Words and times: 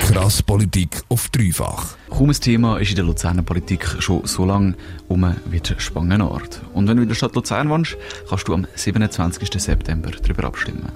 Krass 0.00 0.42
Politik 0.42 1.02
auf 1.08 1.28
dreifach. 1.28 1.96
Kaum 2.08 2.30
ein 2.30 2.34
Thema 2.34 2.78
ist 2.78 2.90
in 2.90 2.96
der 2.96 3.04
Luzerner 3.04 3.42
Politik 3.42 3.96
schon 4.00 4.26
so 4.26 4.44
lange 4.44 4.74
um 5.06 5.34
wie 5.46 5.60
die 5.60 5.74
Spangenort. 5.78 6.62
Und 6.74 6.88
wenn 6.88 6.96
du 6.96 7.02
in 7.04 7.08
der 7.08 7.14
Stadt 7.14 7.34
Luzern 7.34 7.68
wohnst, 7.68 7.96
kannst 8.28 8.48
du 8.48 8.54
am 8.54 8.66
27. 8.74 9.62
September 9.62 10.10
darüber 10.10 10.44
abstimmen. 10.44 10.90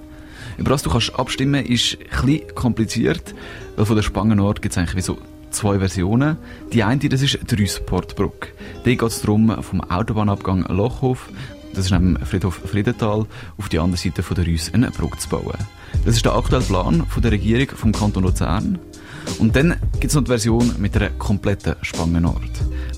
Über 0.57 0.71
was 0.71 0.83
du 0.83 0.91
kannst 0.91 1.15
abstimmen 1.19 1.65
ist 1.65 1.99
bisschen 1.99 2.55
kompliziert, 2.55 3.35
weil 3.77 3.87
von 3.87 3.97
der 3.97 4.03
Spangenort 4.03 4.63
gibt 4.63 4.73
es 4.73 4.79
eigentlich 4.79 4.97
wie 4.97 5.03
so 5.03 5.19
zwei 5.51 5.79
Versionen. 5.79 6.37
Die 6.73 6.83
eine, 6.83 7.09
das 7.09 7.23
ist 7.23 7.39
die 7.49 7.55
Rüsportbrücke. 7.55 8.49
Da 8.85 8.91
geht 8.91 9.03
es 9.03 9.21
darum, 9.21 9.63
vom 9.63 9.81
Autobahnabgang 9.81 10.65
Lochhof, 10.69 11.29
das 11.75 11.87
ist 11.87 11.91
neben 11.91 12.17
Friedhof 12.25 12.61
Friedenthal, 12.67 13.27
auf 13.59 13.69
die 13.69 13.79
andere 13.79 14.01
Seite 14.01 14.23
von 14.23 14.37
der 14.37 14.47
Rüss 14.47 14.73
eine 14.73 14.91
Brücke 14.91 15.19
zu 15.19 15.29
bauen. 15.29 15.59
Das 16.05 16.17
ist 16.17 16.25
der 16.25 16.35
aktuelle 16.35 16.65
Plan 16.65 17.07
von 17.09 17.23
der 17.23 17.33
Regierung 17.33 17.69
vom 17.77 17.93
Kanton 17.93 18.23
Luzern. 18.23 18.79
Und 19.39 19.57
dann 19.57 19.77
gibt 19.93 20.07
es 20.07 20.15
noch 20.15 20.23
die 20.23 20.29
Version 20.29 20.75
mit 20.79 20.97
einer 20.97 21.11
kompletten 21.11 21.77
Spangenort. 21.83 22.43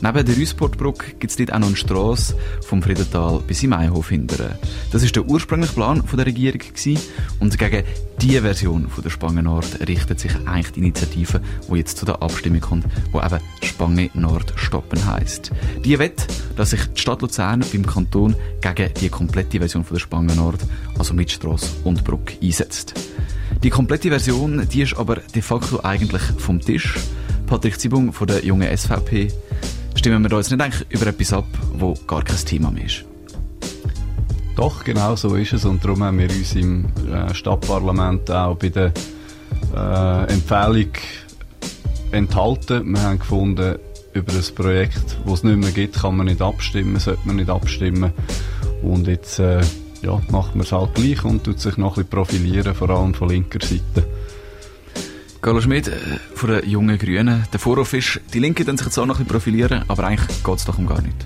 Neben 0.02 0.26
der 0.26 0.36
Rüsportbrücke 0.36 1.14
gibt 1.18 1.30
es 1.30 1.36
dort 1.36 1.52
auch 1.52 1.58
noch 1.58 1.68
eine 1.68 1.76
Strasse 1.76 2.36
vom 2.62 2.82
Friedental 2.82 3.40
bis 3.46 3.62
im 3.62 3.70
Maihof 3.70 4.10
hindern. 4.10 4.56
Das 4.92 5.02
ist 5.02 5.16
der 5.16 5.26
ursprüngliche 5.26 5.72
Plan 5.72 6.02
von 6.06 6.16
der 6.16 6.26
Regierung 6.26 6.58
gewesen. 6.58 6.98
und 7.40 7.58
gegen 7.58 7.84
diese 8.20 8.42
Version 8.42 8.88
von 8.88 9.02
der 9.02 9.10
Spangenort 9.10 9.88
richtet 9.88 10.20
sich 10.20 10.34
eigentlich 10.46 10.72
die 10.72 10.80
Initiative, 10.80 11.41
die 11.68 11.77
jetzt 11.77 11.98
zu 11.98 12.06
der 12.06 12.22
Abstimmung 12.22 12.61
kommt, 12.61 12.86
wo 13.12 13.20
eben 13.20 13.40
Spange 13.62 14.11
Nord 14.14 14.52
stoppen 14.56 15.05
heisst. 15.06 15.50
Die 15.84 15.98
wett, 15.98 16.27
dass 16.56 16.70
sich 16.70 16.84
die 16.86 17.00
Stadt 17.00 17.22
Luzern 17.22 17.64
beim 17.72 17.86
Kanton 17.86 18.34
gegen 18.61 18.92
die 18.94 19.08
komplette 19.08 19.58
Version 19.58 19.84
von 19.84 19.96
der 19.96 20.00
Spange 20.00 20.34
Nord, 20.34 20.61
also 20.98 21.14
mit 21.14 21.30
Strasse 21.30 21.70
und 21.84 22.05
Brücke, 22.05 22.36
einsetzt. 22.42 22.94
Die 23.62 23.70
komplette 23.70 24.08
Version, 24.10 24.66
die 24.68 24.82
ist 24.82 24.96
aber 24.96 25.16
de 25.16 25.42
facto 25.42 25.80
eigentlich 25.82 26.22
vom 26.38 26.60
Tisch. 26.60 26.94
Patrick 27.46 27.80
Zibung 27.80 28.12
von 28.12 28.26
der 28.26 28.44
jungen 28.44 28.76
SVP. 28.76 29.28
Stimmen 29.94 30.22
wir 30.22 30.28
da 30.28 30.36
jetzt 30.36 30.50
nicht 30.50 30.60
eigentlich 30.60 30.86
über 30.90 31.06
etwas 31.06 31.32
ab, 31.32 31.46
wo 31.72 31.94
gar 32.06 32.22
kein 32.22 32.36
Thema 32.36 32.70
mehr 32.70 32.84
ist? 32.84 33.04
Doch, 34.56 34.84
genau 34.84 35.16
so 35.16 35.34
ist 35.36 35.52
es. 35.52 35.64
Und 35.64 35.84
darum 35.84 36.02
haben 36.02 36.18
wir 36.18 36.30
uns 36.30 36.54
im 36.54 36.86
äh, 37.12 37.32
Stadtparlament 37.34 38.30
auch 38.30 38.56
bei 38.56 38.68
der 38.68 38.92
äh, 39.74 40.32
Empfehlung 40.32 40.92
enthalten. 42.12 42.90
Wir 42.90 43.02
haben 43.02 43.18
gefunden, 43.18 43.77
über 44.12 44.32
ein 44.32 44.54
Projekt, 44.54 45.18
das 45.24 45.34
es 45.34 45.44
nicht 45.44 45.58
mehr 45.58 45.72
gibt, 45.72 45.96
kann 46.00 46.16
man 46.16 46.27
nicht 46.27 46.40
abstimmen, 46.40 46.98
sollte 46.98 47.20
man 47.24 47.36
nicht 47.36 47.50
abstimmen. 47.50 48.12
Und 48.82 49.06
jetzt 49.06 49.38
äh, 49.38 49.60
ja, 50.06 50.20
macht 50.30 50.54
man 50.54 50.64
es 50.64 50.72
halt 50.72 50.94
gleich 50.94 51.24
und 51.24 51.44
tut 51.44 51.60
sich 51.60 51.76
noch 51.76 51.96
ein 51.96 52.04
bisschen 52.04 52.10
profilieren, 52.10 52.74
vor 52.74 52.90
allem 52.90 53.12
von 53.12 53.28
linker 53.28 53.60
Seite. 53.60 54.06
Carlo 55.42 55.60
Schmidt 55.60 55.88
äh, 55.88 55.92
von 56.34 56.50
den 56.50 56.68
jungen 56.68 56.96
Grünen. 56.96 57.44
Der 57.52 57.58
Vorwurf 57.58 57.92
ist, 57.92 58.20
die 58.32 58.38
Linke 58.38 58.64
dann 58.64 58.77
sich 58.77 58.86
jetzt 58.86 58.98
auch 58.98 59.06
noch 59.06 59.16
ein 59.16 59.24
bisschen 59.24 59.32
profilieren, 59.32 59.84
aber 59.88 60.04
eigentlich 60.04 60.44
geht 60.44 60.56
es 60.56 60.64
doch 60.64 60.78
um 60.78 60.86
gar 60.86 61.02
nicht. 61.02 61.16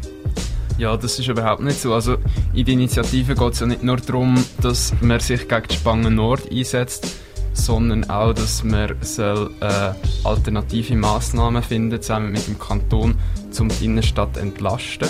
Ja, 0.79 0.97
das 0.97 1.19
ist 1.19 1.29
überhaupt 1.29 1.63
nicht 1.63 1.79
so. 1.79 1.93
Also 1.93 2.17
in 2.55 2.65
der 2.65 2.75
Initiative 2.75 3.35
geht 3.35 3.53
es 3.53 3.61
ja 3.61 3.67
nicht 3.67 3.83
nur 3.83 3.99
darum, 3.99 4.43
dass 4.63 4.95
man 5.03 5.21
sich 5.21 5.47
gegen 5.47 5.69
die 5.69 5.75
Spangen 5.75 6.15
Nord 6.15 6.51
einsetzt, 6.51 7.17
sondern 7.53 8.09
auch, 8.09 8.33
dass 8.33 8.65
man 8.65 8.95
soll, 9.03 9.51
äh, 9.61 9.93
alternative 10.25 10.97
Massnahmen 10.97 11.63
finden 11.63 12.01
zusammen 12.01 12.33
mit 12.33 12.47
dem 12.47 12.59
Kanton, 12.59 13.17
um 13.59 13.69
die 13.69 13.85
Innenstadt 13.85 14.35
zu 14.35 14.41
entlasten. 14.41 15.09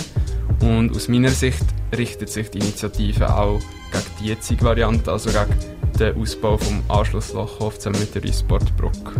Und 0.59 0.93
aus 0.93 1.07
meiner 1.07 1.29
Sicht 1.29 1.63
richtet 1.97 2.29
sich 2.29 2.49
die 2.49 2.59
Initiative 2.59 3.33
auch 3.33 3.59
gegen 3.91 4.03
die 4.19 4.25
jetzige 4.27 4.63
Variante, 4.65 5.11
also 5.11 5.29
gegen 5.29 5.55
den 5.99 6.21
Ausbau 6.21 6.57
vom 6.57 6.81
Anschlusslochhof 6.87 7.79
zusammen 7.79 7.99
mit 7.99 8.15
der 8.15 8.23
Reisportbrücke. 8.23 9.13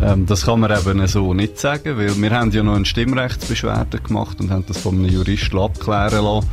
Ähm, 0.00 0.26
das 0.26 0.46
kann 0.46 0.60
man 0.60 0.76
eben 0.76 1.06
so 1.06 1.32
nicht 1.34 1.58
sagen, 1.58 1.96
weil 1.96 2.16
wir 2.20 2.30
haben 2.30 2.50
ja 2.50 2.62
noch 2.62 2.74
eine 2.74 2.84
Stimmrechtsbeschwerde 2.84 4.00
gemacht 4.00 4.40
und 4.40 4.50
haben 4.50 4.64
das 4.66 4.78
von 4.78 4.98
einem 4.98 5.12
Juristen 5.12 5.58
abklären 5.58 6.24
lassen. 6.24 6.48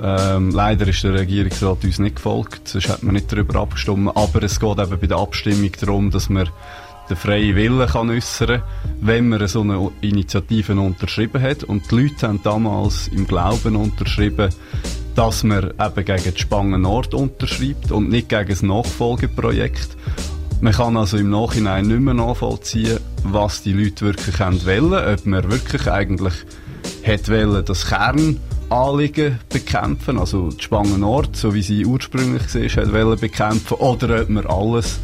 Ähm, 0.00 0.50
leider 0.50 0.86
ist 0.86 1.02
der 1.02 1.14
Regierungsrat 1.14 1.82
uns 1.82 1.98
nicht 1.98 2.16
gefolgt, 2.16 2.68
sonst 2.68 2.88
hat 2.88 3.02
man 3.02 3.14
nicht 3.14 3.32
darüber 3.32 3.60
abgestimmt. 3.60 4.12
Aber 4.14 4.42
es 4.44 4.60
geht 4.60 4.78
eben 4.78 5.00
bei 5.00 5.06
der 5.08 5.18
Abstimmung 5.18 5.72
darum, 5.80 6.10
dass 6.10 6.28
man 6.28 6.48
den 7.08 7.16
freien 7.16 7.56
Willen 7.56 7.88
kann 7.88 8.10
äußern 8.10 8.62
wenn 9.00 9.28
man 9.28 9.46
so 9.46 9.60
eine 9.60 9.90
Initiative 10.00 10.74
unterschrieben 10.74 11.40
hat. 11.40 11.64
Und 11.64 11.90
die 11.90 12.02
Leute 12.02 12.28
haben 12.28 12.42
damals 12.42 13.08
im 13.08 13.26
Glauben 13.26 13.76
unterschrieben, 13.76 14.50
dass 15.14 15.44
man 15.44 15.70
eben 15.70 16.04
gegen 16.04 16.34
die 16.34 16.40
Spangen 16.40 16.82
Nord 16.82 17.14
unterschreibt 17.14 17.92
und 17.92 18.08
nicht 18.08 18.28
gegen 18.28 18.48
das 18.48 18.62
Nachfolgeprojekt. 18.62 19.96
Man 20.60 20.72
kann 20.72 20.96
also 20.96 21.16
im 21.16 21.30
Nachhinein 21.30 21.86
nicht 21.86 22.00
mehr 22.00 22.14
nachvollziehen, 22.14 22.98
was 23.22 23.62
die 23.62 23.72
Leute 23.72 24.06
wirklich 24.06 24.40
wollen, 24.40 25.14
ob 25.14 25.26
man 25.26 25.50
wirklich 25.50 25.86
eigentlich 25.88 26.34
hat 27.04 27.28
wollen, 27.28 27.64
das 27.64 27.86
Kernanliegen 27.86 29.38
bekämpfen, 29.48 30.18
also 30.18 30.50
die 30.50 30.62
Spangen 30.62 31.00
Nord, 31.00 31.36
so 31.36 31.54
wie 31.54 31.62
sie 31.62 31.86
ursprünglich 31.86 32.54
war, 32.54 33.04
hat 33.04 33.20
bekämpfen, 33.20 33.74
oder 33.74 34.20
ob 34.20 34.28
man 34.28 34.46
alles 34.46 34.98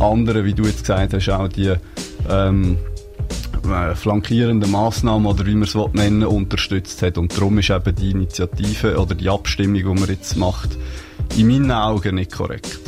andere, 0.00 0.44
wie 0.44 0.54
du 0.54 0.64
jetzt 0.64 0.80
gesagt 0.80 1.14
hast, 1.14 1.28
auch 1.28 1.48
die 1.48 1.74
ähm, 2.28 2.78
äh, 3.64 3.94
flankierenden 3.94 4.70
Massnahmen 4.70 5.26
oder 5.26 5.46
wie 5.46 5.54
man 5.54 5.62
es 5.64 5.74
nennen 5.92 6.24
unterstützt 6.24 7.02
hat. 7.02 7.18
Und 7.18 7.36
darum 7.36 7.58
ist 7.58 7.70
eben 7.70 7.94
die 7.94 8.10
Initiative 8.10 8.98
oder 8.98 9.14
die 9.14 9.28
Abstimmung, 9.28 9.76
die 9.76 9.84
man 10.00 10.08
jetzt 10.08 10.36
macht, 10.36 10.76
in 11.36 11.48
meinen 11.48 11.70
Augen 11.70 12.16
nicht 12.16 12.32
korrekt. 12.32 12.78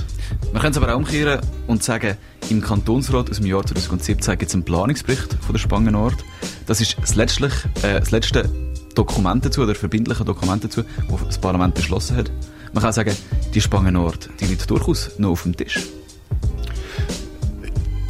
Man 0.53 0.63
kann 0.63 0.73
es 0.73 0.77
aber 0.77 0.93
auch 0.93 0.99
umkehren 0.99 1.41
und 1.67 1.83
sagen, 1.83 2.17
im 2.51 2.61
Kantonsrat 2.61 3.31
aus 3.31 3.39
dem 3.39 3.47
Jahr 3.47 3.65
2017 3.65 4.39
gibt 4.39 4.49
es 4.49 4.55
einen 4.55 4.65
Planungsbericht 4.65 5.35
von 5.35 5.53
der 5.53 5.59
Spangenort. 5.59 6.25
Das 6.67 6.81
ist 6.81 6.97
das, 7.01 7.15
letztlich, 7.15 7.53
äh, 7.83 8.01
das 8.01 8.11
letzte 8.11 8.49
Dokument 8.95 9.45
dazu, 9.45 9.63
oder 9.63 9.75
verbindliche 9.75 10.25
Dokument 10.25 10.65
dazu, 10.65 10.83
das 11.11 11.21
das 11.27 11.39
Parlament 11.39 11.75
beschlossen 11.75 12.17
hat. 12.17 12.31
Man 12.73 12.83
kann 12.83 12.93
sagen, 12.93 13.17
die 13.55 13.61
Spangenort, 13.61 14.29
die 14.41 14.47
liegt 14.47 14.69
durchaus 14.71 15.19
noch 15.19 15.31
auf 15.31 15.43
dem 15.43 15.57
Tisch. 15.57 15.81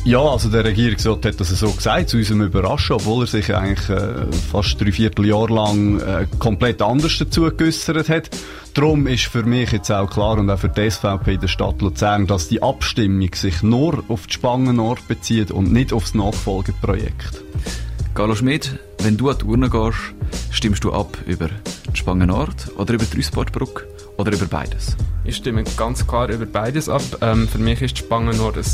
Ja, 0.07 0.21
also 0.21 0.49
der 0.49 0.65
Regierungsrat 0.65 1.27
hat 1.27 1.41
das 1.41 1.49
so 1.49 1.69
gesagt, 1.69 2.11
zu 2.11 2.19
unserem 2.19 2.43
Überraschen, 2.43 2.95
obwohl 2.95 3.25
er 3.25 3.27
sich 3.27 3.53
eigentlich 3.53 3.89
äh, 3.89 4.31
fast 4.53 4.81
drei 4.81 4.93
Vierteljahr 4.93 5.51
lang 5.51 5.99
äh, 5.99 6.29
komplett 6.39 6.81
anders 6.81 7.19
dazu 7.19 7.51
geäussert 7.51 8.09
hat. 8.09 8.31
Darum 8.73 9.09
ist 9.09 9.25
für 9.25 9.43
mich 9.43 9.73
jetzt 9.73 9.91
auch 9.91 10.09
klar 10.09 10.39
und 10.39 10.49
auch 10.49 10.61
für 10.61 10.69
die 10.69 10.89
SVP 10.89 11.35
in 11.35 11.41
der 11.41 11.49
Stadt 11.49 11.83
Luzern, 11.83 12.29
dass 12.29 12.47
die 12.47 12.63
Abstimmung 12.63 13.35
sich 13.35 13.65
nur 13.65 14.05
auf 14.07 14.29
die 14.29 14.35
Spangenort 14.35 15.09
bezieht 15.09 15.51
und 15.51 15.73
nicht 15.73 15.93
auf 15.93 16.05
das 16.05 16.15
Nachfolgeprojekt. 16.15 17.43
Carlo 18.15 18.37
Schmidt, 18.37 18.79
wenn 19.03 19.17
du 19.17 19.29
an 19.29 19.39
die 19.41 19.45
Urne 19.45 19.69
gehst, 19.69 19.99
stimmst 20.53 20.85
du 20.85 20.93
ab 20.93 21.19
über 21.27 21.49
die 21.93 21.97
Spangenort 21.99 22.71
oder 22.77 22.95
über 22.95 23.07
die 23.07 23.17
Rüsportbrücke 23.17 23.89
oder 24.19 24.33
über 24.33 24.47
beides? 24.47 24.97
Ich 25.25 25.35
stimme 25.35 25.65
ganz 25.77 26.07
klar 26.07 26.29
über 26.29 26.47
beides 26.47 26.89
ab. 26.89 27.03
Ähm, 27.23 27.49
für 27.49 27.59
mich 27.59 27.83
ist 27.83 27.97
die 27.99 28.05
Spangenort 28.05 28.57
ein 28.57 28.65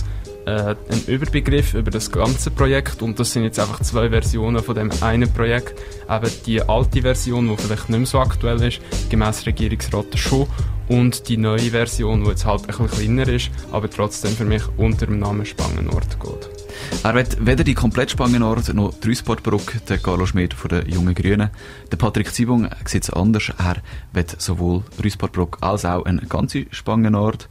äh, 0.47 0.75
einen 0.91 1.05
Überbegriff 1.07 1.75
über 1.75 1.91
das 1.91 2.11
ganze 2.11 2.51
Projekt 2.51 3.03
und 3.03 3.19
das 3.19 3.33
sind 3.33 3.45
jetzt 3.45 3.59
einfach 3.59 3.81
zwei 3.81 4.11
Versionen 4.11 4.63
von 4.63 4.75
dem 4.75 4.91
einen 5.01 5.33
Projekt. 5.33 5.79
Eben 6.11 6.31
die 6.47 6.63
alte 6.63 7.03
Version, 7.03 7.49
die 7.49 7.57
vielleicht 7.57 7.89
nicht 7.89 7.99
mehr 7.99 8.07
so 8.07 8.19
aktuell 8.19 8.63
ist, 8.63 8.81
gemäß 9.11 9.47
Regierungsrat 9.47 10.19
schon 10.19 10.47
und 10.89 11.29
die 11.29 11.37
neue 11.37 11.71
Version, 11.71 12.25
die 12.25 12.31
jetzt 12.31 12.45
halt 12.45 12.63
ein 12.63 12.67
bisschen 12.67 12.89
kleiner 12.89 13.29
ist, 13.29 13.51
aber 13.71 13.89
trotzdem 13.89 14.33
für 14.33 14.45
mich 14.45 14.63
unter 14.77 15.07
dem 15.07 15.19
Namen 15.19 15.47
Spangenort 15.47 16.19
geht. 16.21 16.62
Er 17.03 17.15
wird 17.15 17.45
weder 17.45 17.65
die 17.65 17.75
komplett 17.75 18.11
Spangenort 18.11 18.73
noch 18.75 18.95
die 18.95 19.09
Rüsportbrücke, 19.09 19.81
der 19.89 19.99
Carlo 19.99 20.27
Schmidt 20.27 20.55
von 20.55 20.69
den 20.69 20.89
Jungen 20.89 21.15
Grünen. 21.15 21.51
Der 21.91 21.97
Patrick 21.97 22.33
Zibung 22.33 22.69
sieht 22.85 23.03
es 23.05 23.11
anders. 23.11 23.51
Er 23.59 23.77
wird 24.13 24.41
sowohl 24.41 24.85
Rüsportbrücke 25.03 25.63
als 25.63 25.85
auch 25.85 26.05
eine 26.05 26.23
ganze 26.23 26.67
Spangenort. 26.71 27.49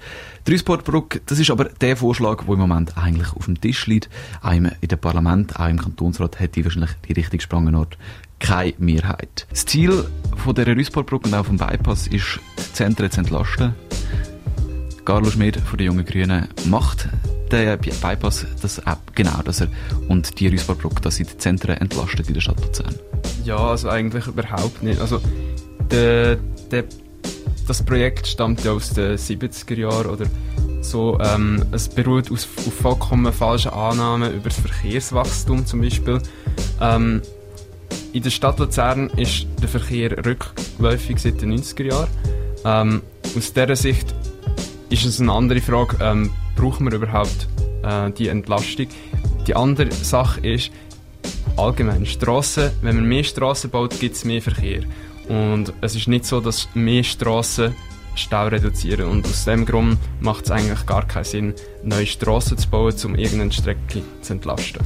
Die 0.48 0.52
Rüsportbrücke, 0.52 1.22
das 1.26 1.40
ist 1.40 1.52
aber 1.52 1.66
der 1.66 1.98
Vorschlag, 1.98 2.44
der 2.46 2.54
im 2.54 2.60
Moment 2.60 2.98
eigentlich 2.98 3.34
auf 3.34 3.46
dem 3.46 3.60
Tisch 3.60 3.88
liegt. 3.88 4.10
Auch 4.42 4.54
im, 4.54 4.72
in 4.80 4.88
dem 4.88 5.00
Parlament, 5.00 5.60
auch 5.60 5.68
im 5.68 5.80
Kantonsrat 5.80 6.40
hätte 6.40 6.64
wahrscheinlich 6.64 6.92
die 7.08 7.14
richtige 7.14 7.44
Spangenort 7.44 7.98
keine 8.40 8.74
Mehrheit. 8.80 9.46
Das 9.50 9.66
Ziel 9.66 10.06
von 10.36 10.56
der 10.56 10.68
Rüsportbrücke 10.68 11.28
und 11.28 11.36
auch 11.36 11.46
vom 11.46 11.58
Bypass 11.58 12.08
ist, 12.08 12.40
die 12.58 12.74
Zentren 12.74 13.12
zu 13.12 13.20
entlasten. 13.20 13.76
Carlo 15.06 15.30
Schmidt 15.30 15.58
von 15.58 15.78
den 15.78 15.88
Jungen 15.88 16.06
Grünen 16.06 16.48
macht 16.66 17.10
der 17.52 17.78
Bypass 17.78 18.46
das 18.62 18.86
auch 18.86 18.98
genau, 19.14 19.42
dass 19.44 19.62
er 19.62 19.68
und 20.08 20.40
die 20.40 20.48
Rüsbarbrücke, 20.48 21.02
dass 21.02 21.16
sie 21.16 21.26
die 21.26 21.38
Zentren 21.38 21.78
entlastet 21.78 22.28
in 22.28 22.34
der 22.34 22.42
Stadt 22.42 22.64
Luzern? 22.64 22.96
Ja, 23.44 23.58
also 23.58 23.90
eigentlich 23.90 24.28
überhaupt 24.28 24.82
nicht. 24.84 25.02
Also 25.02 25.20
der, 25.92 26.38
der 26.72 26.86
das 27.68 27.84
Projekt 27.84 28.28
stammt 28.28 28.64
ja 28.64 28.72
aus 28.72 28.92
den 28.92 29.18
70er 29.18 29.76
Jahren 29.76 30.08
oder 30.08 30.26
so. 30.82 31.20
Ähm, 31.20 31.64
es 31.72 31.88
beruht 31.90 32.32
aus, 32.32 32.48
auf 32.68 32.74
vollkommen 32.74 33.32
falschen 33.32 33.72
Annahmen 33.72 34.34
über 34.34 34.50
das 34.50 34.60
Verkehrswachstum 34.60 35.66
zum 35.66 35.82
Beispiel. 35.82 36.22
Ähm, 36.80 37.22
in 38.14 38.24
der 38.24 38.30
Stadt 38.30 38.60
Luzern 38.60 39.10
ist 39.12 39.48
der 39.62 39.70
Verkehr 39.70 40.12
rückläufig 40.26 41.20
seit 41.20 41.42
den 41.42 41.58
90er 41.58 41.84
Jahren. 41.84 42.10
Ähm, 42.66 43.02
aus 43.38 43.54
dieser 43.54 43.76
Sicht 43.76 44.14
ist 44.92 45.06
es 45.06 45.22
eine 45.22 45.32
andere 45.32 45.62
Frage, 45.62 45.98
ähm, 46.02 46.32
brauchen 46.56 46.86
wir 46.86 46.94
überhaupt 46.94 47.48
äh, 47.84 48.12
die 48.12 48.28
Entlastung? 48.28 48.88
Die 49.48 49.56
andere 49.56 49.92
Sache 49.92 50.42
ist, 50.42 50.72
allgemein 51.56 52.06
Strassen, 52.06 52.72
wenn 52.82 52.98
man 52.98 53.06
mehr 53.06 53.24
Strassen 53.24 53.70
baut, 53.70 53.98
gibt 54.00 54.16
es 54.16 54.26
mehr 54.26 54.42
Verkehr. 54.42 54.84
Und 55.30 55.74
es 55.80 55.96
ist 55.96 56.10
nicht 56.10 56.26
so, 56.26 56.42
dass 56.42 56.68
mehr 56.74 57.04
Strassen 57.04 57.74
Stau 58.16 58.48
reduzieren. 58.48 59.08
Und 59.08 59.26
aus 59.26 59.46
dem 59.46 59.66
Grund 59.66 59.98
macht 60.20 60.46
es 60.46 60.52
eigentlich 60.52 60.86
gar 60.86 61.08
keinen 61.08 61.24
Sinn, 61.24 61.54
neue 61.84 62.06
Strassen 62.06 62.58
zu 62.58 62.70
bauen, 62.70 62.94
um 63.06 63.16
irgendeine 63.16 63.54
Strecke 63.54 64.02
zu 64.22 64.34
entlasten. 64.34 64.82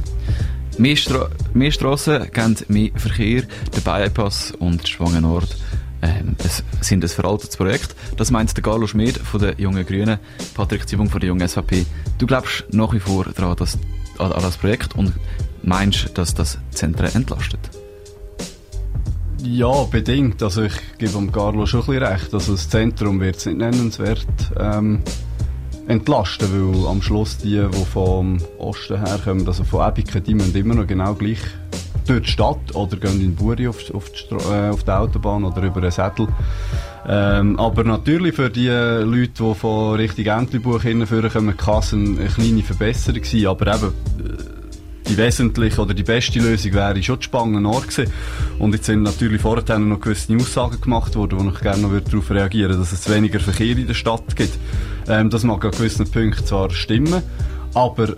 Mehr, 0.78 0.96
Stra 0.96 1.28
mehr 1.52 1.72
Strassen 1.72 2.30
geben 2.32 2.56
mehr 2.68 2.90
Verkehr. 2.94 3.42
Der 3.74 3.80
Bypass 3.80 4.52
und 4.52 4.86
Schwangen 4.86 5.22
Nord 5.22 5.56
ähm, 6.02 6.36
es 6.44 6.62
sind 6.80 7.04
ein 7.04 7.08
veraltetes 7.08 7.56
Projekt. 7.56 7.94
Das 8.16 8.30
meint 8.30 8.56
der 8.56 8.62
Carlo 8.62 8.86
Schmid 8.86 9.18
von 9.18 9.40
den 9.40 9.58
Jungen 9.58 9.84
Grünen, 9.86 10.18
Patrick 10.54 10.88
Zibung 10.88 11.08
von 11.08 11.20
der 11.20 11.28
Jungen 11.28 11.46
SVP. 11.46 11.86
Du 12.18 12.26
glaubst 12.26 12.64
nach 12.72 12.92
wie 12.92 13.00
vor 13.00 13.24
daran, 13.24 13.56
dass, 13.56 13.78
an, 14.18 14.32
an 14.32 14.42
das 14.42 14.56
Projekt 14.56 14.94
und 14.94 15.12
meinst, 15.62 16.16
dass 16.16 16.34
das 16.34 16.58
Zentren 16.70 17.14
entlastet? 17.14 17.60
Ja, 19.42 19.84
bedingt. 19.84 20.42
Also 20.42 20.62
ich 20.62 20.74
gebe 20.98 21.12
dem 21.12 21.30
Carlo 21.30 21.66
schon 21.66 21.80
ein 21.80 21.86
bisschen 21.86 22.02
recht. 22.02 22.34
Also 22.34 22.52
das 22.52 22.68
Zentrum 22.68 23.20
wird 23.20 23.36
es 23.36 23.46
nicht 23.46 23.58
nennenswert 23.58 24.26
ähm, 24.58 25.02
entlasten, 25.86 26.48
weil 26.52 26.88
am 26.88 27.00
Schluss 27.00 27.38
die, 27.38 27.60
die 27.60 27.84
vom 27.84 28.38
Osten 28.58 29.04
herkommen, 29.04 29.46
also 29.46 29.64
von 29.64 29.86
Ebiken, 29.88 30.22
die 30.22 30.34
müssen 30.34 30.56
immer 30.56 30.74
noch 30.74 30.86
genau 30.86 31.14
gleich 31.14 31.38
durch 32.06 32.22
die 32.22 32.30
Stadt 32.30 32.74
oder 32.74 32.96
gehen 32.96 33.20
in 33.20 33.34
Buri 33.34 33.68
auf, 33.68 33.78
auf, 33.94 34.10
die, 34.10 34.34
äh, 34.34 34.70
auf 34.70 34.84
die 34.84 34.90
Autobahn 34.90 35.44
oder 35.44 35.62
über 35.62 35.82
einen 35.82 35.90
Sättel. 35.90 36.28
Ähm, 37.08 37.58
aber 37.58 37.84
natürlich 37.84 38.34
für 38.34 38.50
die 38.50 38.68
Leute, 38.68 39.30
die 39.42 39.54
von 39.54 39.96
Richtung 39.96 40.26
Entlebuch 40.26 40.82
hinführen 40.82 41.30
kommen, 41.30 41.56
kann 41.56 41.78
es 41.78 41.92
eine, 41.92 42.20
eine 42.20 42.28
kleine 42.28 42.62
Verbesserung 42.62 43.22
sein. 43.22 43.46
Aber 43.46 43.74
eben, 43.74 43.86
äh, 43.86 44.56
die 45.08 45.16
wesentliche 45.16 45.80
oder 45.80 45.94
die 45.94 46.02
beste 46.02 46.40
Lösung 46.40 46.72
wäre 46.74 47.00
schon 47.02 47.18
die 47.18 47.24
Spangen. 47.24 47.64
Und 47.64 48.74
jetzt 48.74 48.86
sind 48.86 49.02
natürlich 49.02 49.40
vorher 49.40 49.78
noch 49.78 50.00
gewisse 50.00 50.34
Aussagen 50.34 50.80
gemacht 50.80 51.14
worden, 51.14 51.38
wo 51.44 51.50
ich 51.50 51.60
gerne 51.60 51.82
noch 51.82 52.00
darauf 52.00 52.30
reagieren 52.30 52.70
würde, 52.70 52.80
dass 52.80 52.92
es 52.92 53.08
weniger 53.08 53.38
Verkehr 53.38 53.78
in 53.78 53.86
der 53.86 53.94
Stadt 53.94 54.34
gibt. 54.34 54.58
Ähm, 55.08 55.30
das 55.30 55.44
mag 55.44 55.64
an 55.64 55.70
gewissen 55.70 56.10
Punkten 56.10 56.44
zwar 56.44 56.70
stimmen, 56.70 57.22
aber 57.74 58.16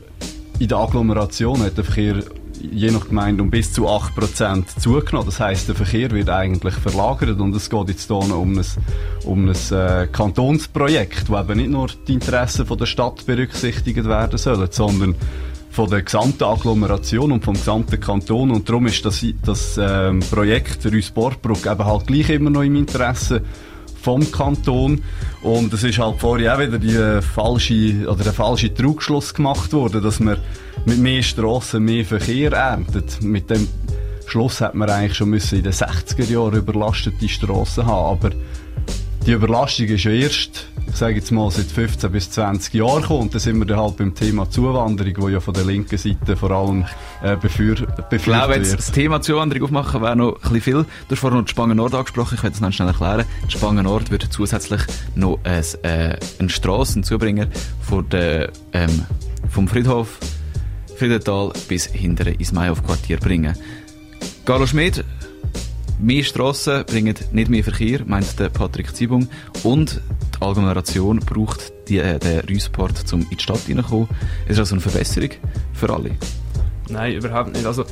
in 0.58 0.69
der 0.69 0.79
Agglomeration 0.79 1.62
hat 1.62 1.76
der 1.76 1.85
Verkehr 1.85 2.23
je 2.60 2.90
nach 2.90 3.08
Gemeinde 3.08 3.43
um 3.43 3.50
bis 3.50 3.72
zu 3.72 3.88
8% 3.88 4.78
zugenommen. 4.78 5.26
Das 5.26 5.40
heißt, 5.40 5.69
der 5.69 5.75
Verkehr 5.75 6.10
wird 6.10 6.31
eigentlich 6.31 6.75
verlagert 6.75 7.40
und 7.40 7.55
es 7.55 7.70
geht 7.70 7.88
jetzt 7.88 8.08
hier 8.08 8.16
um 8.16 8.58
ein, 8.58 8.64
um 9.25 9.49
ein 9.49 9.56
äh, 9.70 10.06
Kantonsprojekt, 10.06 11.28
wo 11.28 11.38
eben 11.38 11.58
nicht 11.58 11.70
nur 11.70 11.88
die 12.06 12.14
Interessen 12.14 12.66
von 12.66 12.78
der 12.78 12.87
Stadt 12.87 13.25
berücksichtigt 13.26 14.05
werden 14.05 14.38
sollen, 14.38 14.69
sondern 14.70 15.14
von 15.70 15.88
der 15.88 16.02
gesamten 16.02 16.44
Agglomeration 16.44 17.31
und 17.31 17.44
vom 17.44 17.55
gesamten 17.55 18.00
Kanton 18.00 18.50
und 18.50 18.69
darum 18.69 18.87
ist 18.87 19.04
das, 19.04 19.25
das 19.44 19.78
ähm, 19.81 20.20
Projekt 20.20 20.84
Rüss-Borgbruck 20.84 21.66
eben 21.66 21.84
halt 21.84 22.06
gleich 22.06 22.31
immer 22.31 22.50
noch 22.50 22.62
im 22.62 22.75
Interesse 22.75 23.43
vom 24.00 24.31
Kanton. 24.31 25.03
Und 25.43 25.73
es 25.73 25.85
ist 25.85 25.99
halt 25.99 26.19
vorher 26.19 26.55
auch 26.55 26.61
wieder 26.61 26.79
die 26.79 26.95
äh, 26.95 27.23
falsche, 27.23 28.09
oder 28.09 28.25
der 28.25 28.33
falsche 28.33 28.73
Trugschluss 28.73 29.35
gemacht 29.35 29.73
worden, 29.73 30.03
dass 30.03 30.21
man 30.21 30.39
mit 30.87 30.99
mehr 30.99 31.23
Strassen 31.23 31.85
mehr 31.85 32.05
Verkehr 32.05 32.53
erntet. 32.53 33.23
Mit 33.23 33.50
dem 33.50 33.69
Schluss 34.27 34.61
hat 34.61 34.75
man 34.75 34.91
eigentlich 34.91 35.15
schon 35.15 35.31
müssen 35.31 35.59
in 35.59 35.65
den 35.65 35.73
60er 35.73 36.31
Jahren 36.31 36.55
überlastete 36.55 37.29
Strassen 37.29 37.87
haben. 37.87 38.19
Aber 38.19 38.31
die 39.28 39.34
Überlastung 39.34 39.84
ist 39.88 40.04
ja 40.04 40.10
erst, 40.10 40.69
ich 40.86 40.96
sage 40.96 41.16
jetzt 41.16 41.30
mal, 41.32 41.50
seit 41.50 41.66
15 41.66 42.10
bis 42.10 42.30
20 42.30 42.72
Jahren 42.72 43.02
gekommen. 43.02 43.20
Und 43.20 43.34
da 43.34 43.38
sind 43.38 43.58
wir 43.58 43.66
dann 43.66 43.78
halt 43.78 43.98
beim 43.98 44.14
Thema 44.14 44.48
Zuwanderung, 44.48 45.12
wo 45.19 45.28
ja 45.28 45.38
von 45.38 45.52
der 45.52 45.66
linken 45.66 45.98
Seite 45.98 46.34
vor 46.34 46.50
allem 46.50 46.86
äh, 47.22 47.36
befür, 47.36 47.76
Ich 48.10 48.22
glaube, 48.22 48.54
jetzt 48.54 48.78
das 48.78 48.90
Thema 48.90 49.20
Zuwanderung 49.20 49.64
aufmachen 49.64 50.00
wäre 50.00 50.16
noch 50.16 50.36
ein 50.36 50.40
bisschen 50.40 50.60
viel. 50.62 50.75
Du 51.08 51.10
hast 51.10 51.19
vorhin 51.19 51.40
noch 51.40 51.44
die 51.44 51.50
Spangen 51.50 51.76
Nord 51.76 51.94
angesprochen, 51.94 52.36
ich 52.36 52.42
werde 52.42 52.54
es 52.54 52.62
noch 52.62 52.72
schnell 52.72 52.88
erklären. 52.88 53.26
Die 53.46 53.52
Spangen 53.52 53.84
Nord 53.84 54.10
würde 54.10 54.30
zusätzlich 54.30 54.80
noch 55.14 55.38
ein, 55.44 55.62
äh, 55.82 56.16
eine 56.38 56.48
Strasse, 56.48 57.02
Zubringer 57.02 57.48
von 57.82 58.08
der, 58.08 58.50
ähm, 58.72 59.04
vom 59.50 59.69
Friedhof 59.69 60.19
Friedenthal 60.96 61.52
bis 61.69 61.84
hintere 61.84 62.30
ins 62.30 62.52
Mayhof-Quartier 62.52 63.19
bringen. 63.19 63.54
Carlo 64.46 64.66
Schmid, 64.66 65.04
mehr 65.99 66.23
Strassen 66.23 66.85
bringen 66.85 67.15
nicht 67.33 67.50
mehr 67.50 67.65
Verkehr, 67.65 68.00
meint 68.06 68.39
der 68.39 68.49
Patrick 68.49 68.95
Zibung. 68.95 69.29
Und 69.62 70.00
die 70.35 70.43
Agglomeration 70.43 71.21
braucht 71.21 71.73
die, 71.89 71.99
äh, 71.99 72.19
den 72.19 72.41
Rüsport, 72.41 73.05
um 73.12 73.23
in 73.23 73.29
die 73.31 73.43
Stadt 73.43 73.61
hineinzukommen. 73.61 74.09
Es 74.47 74.53
ist 74.53 74.59
also 74.61 74.75
eine 74.75 74.81
Verbesserung 74.81 75.31
für 75.73 75.93
alle. 75.93 76.11
Nein, 76.91 77.15
überhaupt 77.15 77.53
nicht. 77.53 77.67
Also, 77.67 77.85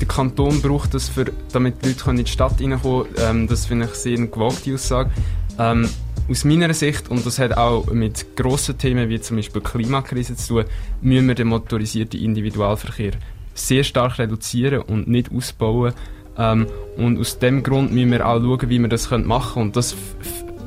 der 0.00 0.08
Kanton 0.08 0.60
braucht 0.60 0.94
das, 0.94 1.08
für, 1.08 1.26
damit 1.52 1.84
die 1.84 1.90
Leute 1.90 2.10
in 2.10 2.16
die 2.16 2.26
Stadt 2.26 2.60
reinkommen 2.60 3.14
können. 3.14 3.40
Ähm, 3.42 3.48
das 3.48 3.66
finde 3.66 3.86
ich 3.86 3.94
sehr 3.94 4.16
eine 4.16 4.28
gewagte 4.28 4.74
Aussage. 4.74 5.10
Ähm, 5.58 5.88
aus 6.28 6.44
meiner 6.44 6.72
Sicht, 6.74 7.08
und 7.10 7.26
das 7.26 7.38
hat 7.38 7.56
auch 7.56 7.86
mit 7.92 8.36
grossen 8.36 8.78
Themen 8.78 9.08
wie 9.08 9.20
zum 9.20 9.36
Beispiel 9.36 9.60
Klimakrise 9.60 10.36
zu 10.36 10.54
tun, 10.54 10.64
müssen 11.00 11.28
wir 11.28 11.34
den 11.34 11.48
motorisierten 11.48 12.20
Individualverkehr 12.20 13.12
sehr 13.54 13.84
stark 13.84 14.18
reduzieren 14.18 14.82
und 14.82 15.08
nicht 15.08 15.32
ausbauen. 15.32 15.92
Ähm, 16.38 16.66
und 16.96 17.18
aus 17.18 17.38
dem 17.38 17.62
Grund 17.62 17.92
müssen 17.92 18.12
wir 18.12 18.26
auch 18.26 18.40
schauen, 18.40 18.68
wie 18.68 18.78
wir 18.78 18.88
das 18.88 19.10
machen 19.10 19.54
können. 19.54 19.66
Und 19.66 19.76
das 19.76 19.94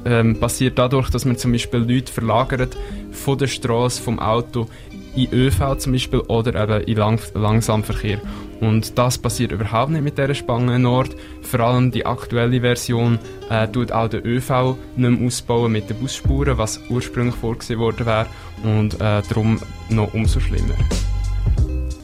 ähm, 0.06 0.40
passiert 0.40 0.78
dadurch, 0.78 1.10
dass 1.10 1.26
man 1.26 1.38
zum 1.38 1.52
Beispiel 1.52 1.80
Leute 1.80 2.12
verlagert 2.12 2.78
von 3.12 3.38
der 3.38 3.48
Straße, 3.48 4.02
vom 4.02 4.20
Auto 4.20 4.68
in 5.16 5.32
ÖV 5.32 5.78
zum 5.78 5.94
Beispiel 5.94 6.20
oder 6.22 6.56
eben 6.56 6.84
in 6.84 6.98
Lang 6.98 7.20
Langsamverkehr. 7.34 8.20
Und 8.60 8.98
das 8.98 9.18
passiert 9.18 9.52
überhaupt 9.52 9.92
nicht 9.92 10.04
mit 10.04 10.18
dieser 10.18 10.34
Spange 10.34 10.80
Nord. 10.80 11.16
Vor 11.42 11.60
allem 11.60 11.92
die 11.92 12.06
aktuelle 12.06 12.62
Version 12.62 13.20
äh, 13.50 13.68
tut 13.68 13.92
auch 13.92 14.08
den 14.08 14.26
ÖV 14.26 14.76
nicht 14.96 15.20
mehr 15.20 15.28
ausbauen 15.28 15.72
mit 15.72 15.90
den 15.90 15.98
Busspuren, 15.98 16.58
was 16.58 16.80
ursprünglich 16.90 17.36
vorgesehen 17.36 17.80
worden 17.80 18.06
wäre. 18.06 18.28
Und 18.64 18.96
äh, 18.96 19.22
darum 19.28 19.60
noch 19.90 20.14
umso 20.14 20.40
schlimmer. 20.40 20.76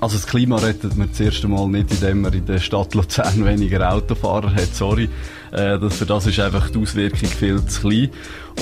Also 0.02 0.16
das 0.16 0.28
Klima 0.28 0.56
rettet 0.58 0.96
man 0.98 1.10
das 1.10 1.20
erste 1.20 1.48
Mal 1.50 1.68
nicht, 1.68 1.92
indem 1.92 2.22
man 2.22 2.32
in 2.32 2.46
der 2.46 2.60
Stadt 2.60 2.94
Luzern 2.94 3.46
weniger 3.46 3.94
Autofahrer 3.94 4.54
hat, 4.54 4.74
sorry. 4.74 5.10
Äh, 5.52 5.78
für 5.90 6.06
das 6.06 6.26
ist 6.26 6.40
einfach 6.40 6.70
die 6.70 6.80
Auswirkung 6.80 7.28
viel 7.28 7.66
zu 7.66 7.82
klein. 7.82 8.10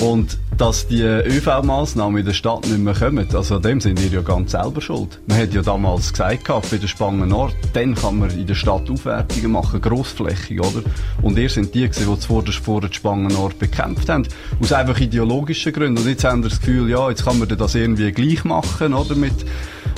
Und 0.00 0.38
dass 0.56 0.86
die 0.86 1.02
ÖV-Massnahmen 1.02 2.18
in 2.18 2.24
der 2.24 2.32
Stadt 2.32 2.66
nicht 2.66 2.78
mehr 2.78 2.94
kommen, 2.94 3.26
also 3.34 3.58
dem 3.58 3.80
sind 3.80 4.00
wir 4.00 4.08
ja 4.08 4.20
ganz 4.20 4.52
selber 4.52 4.80
schuld. 4.80 5.20
Man 5.26 5.38
hat 5.38 5.52
ja 5.52 5.62
damals 5.62 6.12
gesagt, 6.12 6.44
gehabt, 6.44 6.70
bei 6.70 6.76
der 6.76 6.86
Spangen 6.86 7.28
Nord, 7.28 7.54
dann 7.72 7.94
kann 7.94 8.18
man 8.18 8.30
in 8.30 8.46
der 8.46 8.54
Stadt 8.54 8.88
Aufwertungen 8.90 9.52
machen, 9.52 9.80
grossflächig, 9.80 10.60
oder? 10.60 10.82
Und 11.22 11.38
ihr 11.38 11.48
sind 11.48 11.74
die 11.74 11.88
gewesen, 11.88 12.12
die 12.12 12.20
zuvor 12.20 12.44
vor 12.46 12.80
der 12.80 12.92
Spangen 12.92 13.28
Nord 13.28 13.58
bekämpft 13.58 14.08
haben. 14.08 14.26
Aus 14.60 14.72
einfach 14.72 14.98
ideologischen 15.00 15.72
Gründen. 15.72 16.02
Und 16.02 16.08
jetzt 16.08 16.24
haben 16.24 16.42
wir 16.42 16.50
das 16.50 16.60
Gefühl, 16.60 16.88
ja, 16.88 17.08
jetzt 17.10 17.24
kann 17.24 17.38
man 17.38 17.48
das 17.48 17.74
irgendwie 17.74 18.12
gleich 18.12 18.44
machen, 18.44 18.94
oder? 18.94 19.14
Mit, 19.14 19.44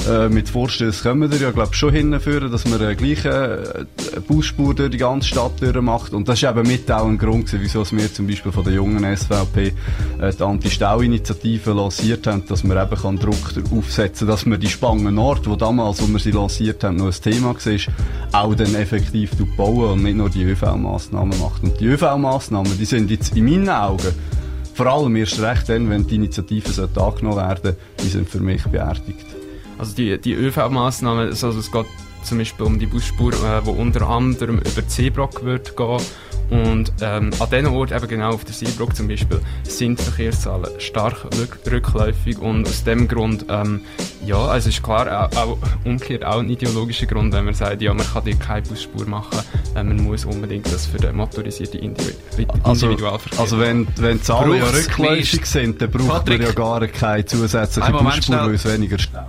äh, 0.09 0.29
mit 0.29 0.49
Vorstößen 0.49 1.03
kommen 1.11 1.31
wir 1.31 1.39
ja, 1.39 1.51
glaube 1.51 1.75
schon 1.75 1.93
hinführen, 1.93 2.51
dass 2.51 2.67
man 2.67 2.81
eine 2.81 2.97
gleiche 2.97 3.87
äh, 4.17 4.21
Busspur 4.21 4.75
durch 4.75 4.91
die 4.91 4.99
ganze 4.99 5.29
Stadt 5.29 5.61
macht. 5.81 6.13
Und 6.13 6.29
das 6.29 6.43
ist 6.43 6.49
eben 6.49 6.67
mit 6.67 6.91
auch 6.91 7.07
ein 7.07 7.19
Grund 7.19 7.47
gewesen, 7.47 7.61
wieso 7.63 7.97
wir 7.97 8.13
zum 8.13 8.27
Beispiel 8.27 8.53
von 8.53 8.65
der 8.65 8.75
jungen 8.75 9.17
SVP 9.17 9.73
äh, 10.21 10.33
die 10.33 10.43
Anti-Stau-Initiative 10.43 11.73
lanciert 11.73 12.27
haben, 12.27 12.45
dass 12.47 12.65
man 12.65 12.79
eben 12.79 13.01
kann 13.01 13.19
Druck 13.19 13.37
aufsetzen 13.77 14.27
kann, 14.27 14.35
dass 14.35 14.47
man 14.47 14.61
die 14.61 14.69
Spangen 14.69 15.15
Nord, 15.15 15.47
wo 15.49 15.57
damals, 15.57 16.03
wo 16.03 16.07
wir 16.07 16.19
sie 16.19 16.31
lanciert 16.31 16.85
haben, 16.85 16.97
noch 16.97 17.07
ein 17.07 17.13
Thema 17.13 17.55
war, 17.55 18.41
auch 18.43 18.55
dann 18.55 18.75
effektiv 18.75 19.33
bauen 19.57 19.93
und 19.93 20.03
nicht 20.03 20.17
nur 20.17 20.31
die 20.31 20.45
ÖV-Massnahmen 20.45 21.39
macht. 21.41 21.63
Und 21.63 21.81
die 21.81 21.87
ÖV-Massnahmen, 21.87 22.79
die 22.79 22.85
sind 22.85 23.11
jetzt 23.11 23.37
in 23.37 23.45
meinen 23.45 23.69
Augen 23.69 24.15
vor 24.75 24.87
allem 24.87 25.15
erst 25.17 25.39
recht 25.43 25.69
dann, 25.69 25.91
wenn 25.91 26.07
die 26.07 26.15
Initiative 26.15 26.89
angenommen 26.97 27.37
werden 27.37 27.77
die 28.03 28.09
sind 28.09 28.27
für 28.27 28.41
mich 28.41 28.63
beerdigt. 28.65 29.40
Also 29.81 29.95
die, 29.95 30.21
die 30.21 30.35
ÖV-Massnahmen, 30.35 31.29
also 31.29 31.49
es 31.49 31.73
geht 31.73 31.87
zum 32.23 32.37
Beispiel 32.37 32.67
um 32.67 32.79
die 32.79 32.85
Busspur, 32.85 33.33
äh, 33.33 33.65
wo 33.65 33.71
unter 33.71 34.07
anderem 34.09 34.59
über 34.59 34.83
Seebrock 34.87 35.43
wird 35.43 35.75
gehen. 35.75 36.01
Und 36.51 36.93
ähm, 37.01 37.31
an 37.39 37.49
diesen 37.51 37.69
Orten, 37.69 37.95
eben 37.95 38.09
genau 38.09 38.31
auf 38.31 38.45
der 38.45 38.53
Seebrock 38.53 38.95
zum 38.95 39.09
Beispiel, 39.09 39.41
sind 39.63 39.99
die 39.99 40.03
Verkehrszahlen 40.03 40.69
stark 40.79 41.25
rückläufig 41.71 42.39
und 42.41 42.69
aus 42.69 42.85
dem 42.85 43.09
Grund, 43.09 43.47
ähm, 43.49 43.83
ja, 44.27 44.37
also 44.37 44.69
ist 44.69 44.83
klar, 44.83 45.31
auch, 45.33 45.37
auch 45.37 45.59
umgekehrt 45.85 46.25
auch 46.25 46.41
ein 46.41 46.51
ideologischer 46.51 47.07
Grund, 47.07 47.33
wenn 47.33 47.47
man 47.47 47.55
sagt, 47.55 47.81
ja, 47.81 47.95
man 47.95 48.05
kann 48.05 48.25
hier 48.25 48.35
keine 48.35 48.63
Busspur 48.63 49.07
machen, 49.07 49.39
äh, 49.77 49.83
man 49.83 50.03
muss 50.03 50.27
unbedingt 50.27 50.67
das 50.71 50.87
für 50.87 50.99
den 50.99 51.17
motorisierten 51.17 51.81
Individu 51.81 52.19
Also, 52.65 52.87
Individualverkehr 52.87 53.41
also 53.41 53.61
wenn, 53.61 53.87
wenn 53.97 54.19
die 54.19 54.23
Zahlen 54.25 54.57
ja 54.57 54.65
rückläufig 54.65 55.47
sind, 55.47 55.81
dann 55.81 55.91
braucht 55.91 56.09
Patrick. 56.09 56.41
man 56.41 56.49
ja 56.49 56.53
gar 56.53 56.87
keine 56.89 57.25
zusätzliche 57.25 57.93
Busspur, 57.93 58.37
weil 58.37 58.55
es 58.55 58.65
weniger 58.67 58.99
Stau. 58.99 59.29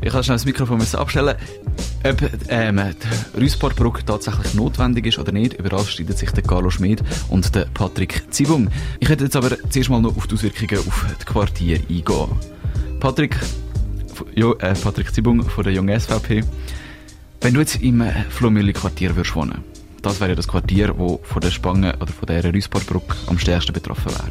Ich 0.00 0.12
kann 0.12 0.22
schnell 0.22 0.36
das 0.36 0.44
Mikrofon 0.44 0.80
abstellen. 0.80 1.36
Ob 2.04 2.30
ähm, 2.48 2.80
die 3.36 3.40
Rüsportbrücke 3.40 4.04
tatsächlich 4.04 4.54
notwendig 4.54 5.06
ist 5.06 5.18
oder 5.18 5.32
nicht, 5.32 5.54
über 5.54 5.68
das 5.68 5.90
streiten 5.90 6.16
sich 6.16 6.30
der 6.30 6.44
Carlo 6.44 6.70
Schmid 6.70 7.02
und 7.28 7.52
der 7.54 7.66
Patrick 7.74 8.32
Zibung. 8.32 8.68
Ich 9.00 9.08
hätte 9.08 9.24
jetzt 9.24 9.34
aber 9.34 9.56
zuerst 9.68 9.90
mal 9.90 10.00
noch 10.00 10.16
auf 10.16 10.28
die 10.28 10.36
Auswirkungen 10.36 10.78
auf 10.86 11.06
die 11.20 11.24
Quartiere 11.24 11.80
eingehen. 11.80 12.28
Patrick, 13.00 13.36
jo, 14.36 14.52
äh, 14.54 14.74
Patrick 14.74 15.12
Zibung 15.12 15.42
von 15.42 15.64
der 15.64 15.72
jungen 15.72 15.98
SVP. 15.98 16.44
Wenn 17.40 17.54
du 17.54 17.60
jetzt 17.60 17.82
im 17.82 18.00
äh, 18.00 18.12
Flomüli-Quartier 18.30 19.16
würdest 19.16 19.34
wohnen, 19.34 19.64
das 20.02 20.20
wäre 20.20 20.30
ja 20.30 20.36
das 20.36 20.46
Quartier, 20.46 20.96
wo 20.96 21.20
von 21.24 21.40
der 21.40 21.50
Spange 21.50 21.96
oder 21.96 22.12
von 22.12 22.26
der 22.26 22.44
Rüsportbrücke 22.44 23.16
am 23.26 23.38
stärksten 23.38 23.72
betroffen 23.72 24.12
wäre. 24.12 24.30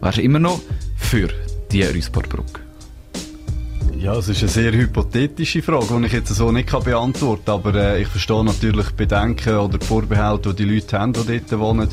Wärst 0.00 0.18
du 0.18 0.22
immer 0.22 0.38
noch 0.38 0.60
für 0.96 1.28
die 1.70 1.82
Rüsportbrücke? 1.82 2.63
Ja, 4.04 4.16
es 4.16 4.28
ist 4.28 4.42
eine 4.42 4.50
sehr 4.50 4.72
hypothetische 4.72 5.62
Frage, 5.62 5.98
die 5.98 6.06
ich 6.08 6.12
jetzt 6.12 6.28
so 6.28 6.52
nicht 6.52 6.70
beantworten 6.70 7.44
kann. 7.46 7.54
Aber 7.54 7.74
äh, 7.74 8.02
ich 8.02 8.08
verstehe 8.08 8.44
natürlich 8.44 8.90
Bedenken 8.90 9.56
oder 9.56 9.80
Vorbehalte, 9.80 10.52
die 10.52 10.66
die 10.66 10.74
Leute 10.74 10.98
haben, 10.98 11.14
die 11.14 11.40
dort 11.40 11.58
wohnen. 11.58 11.88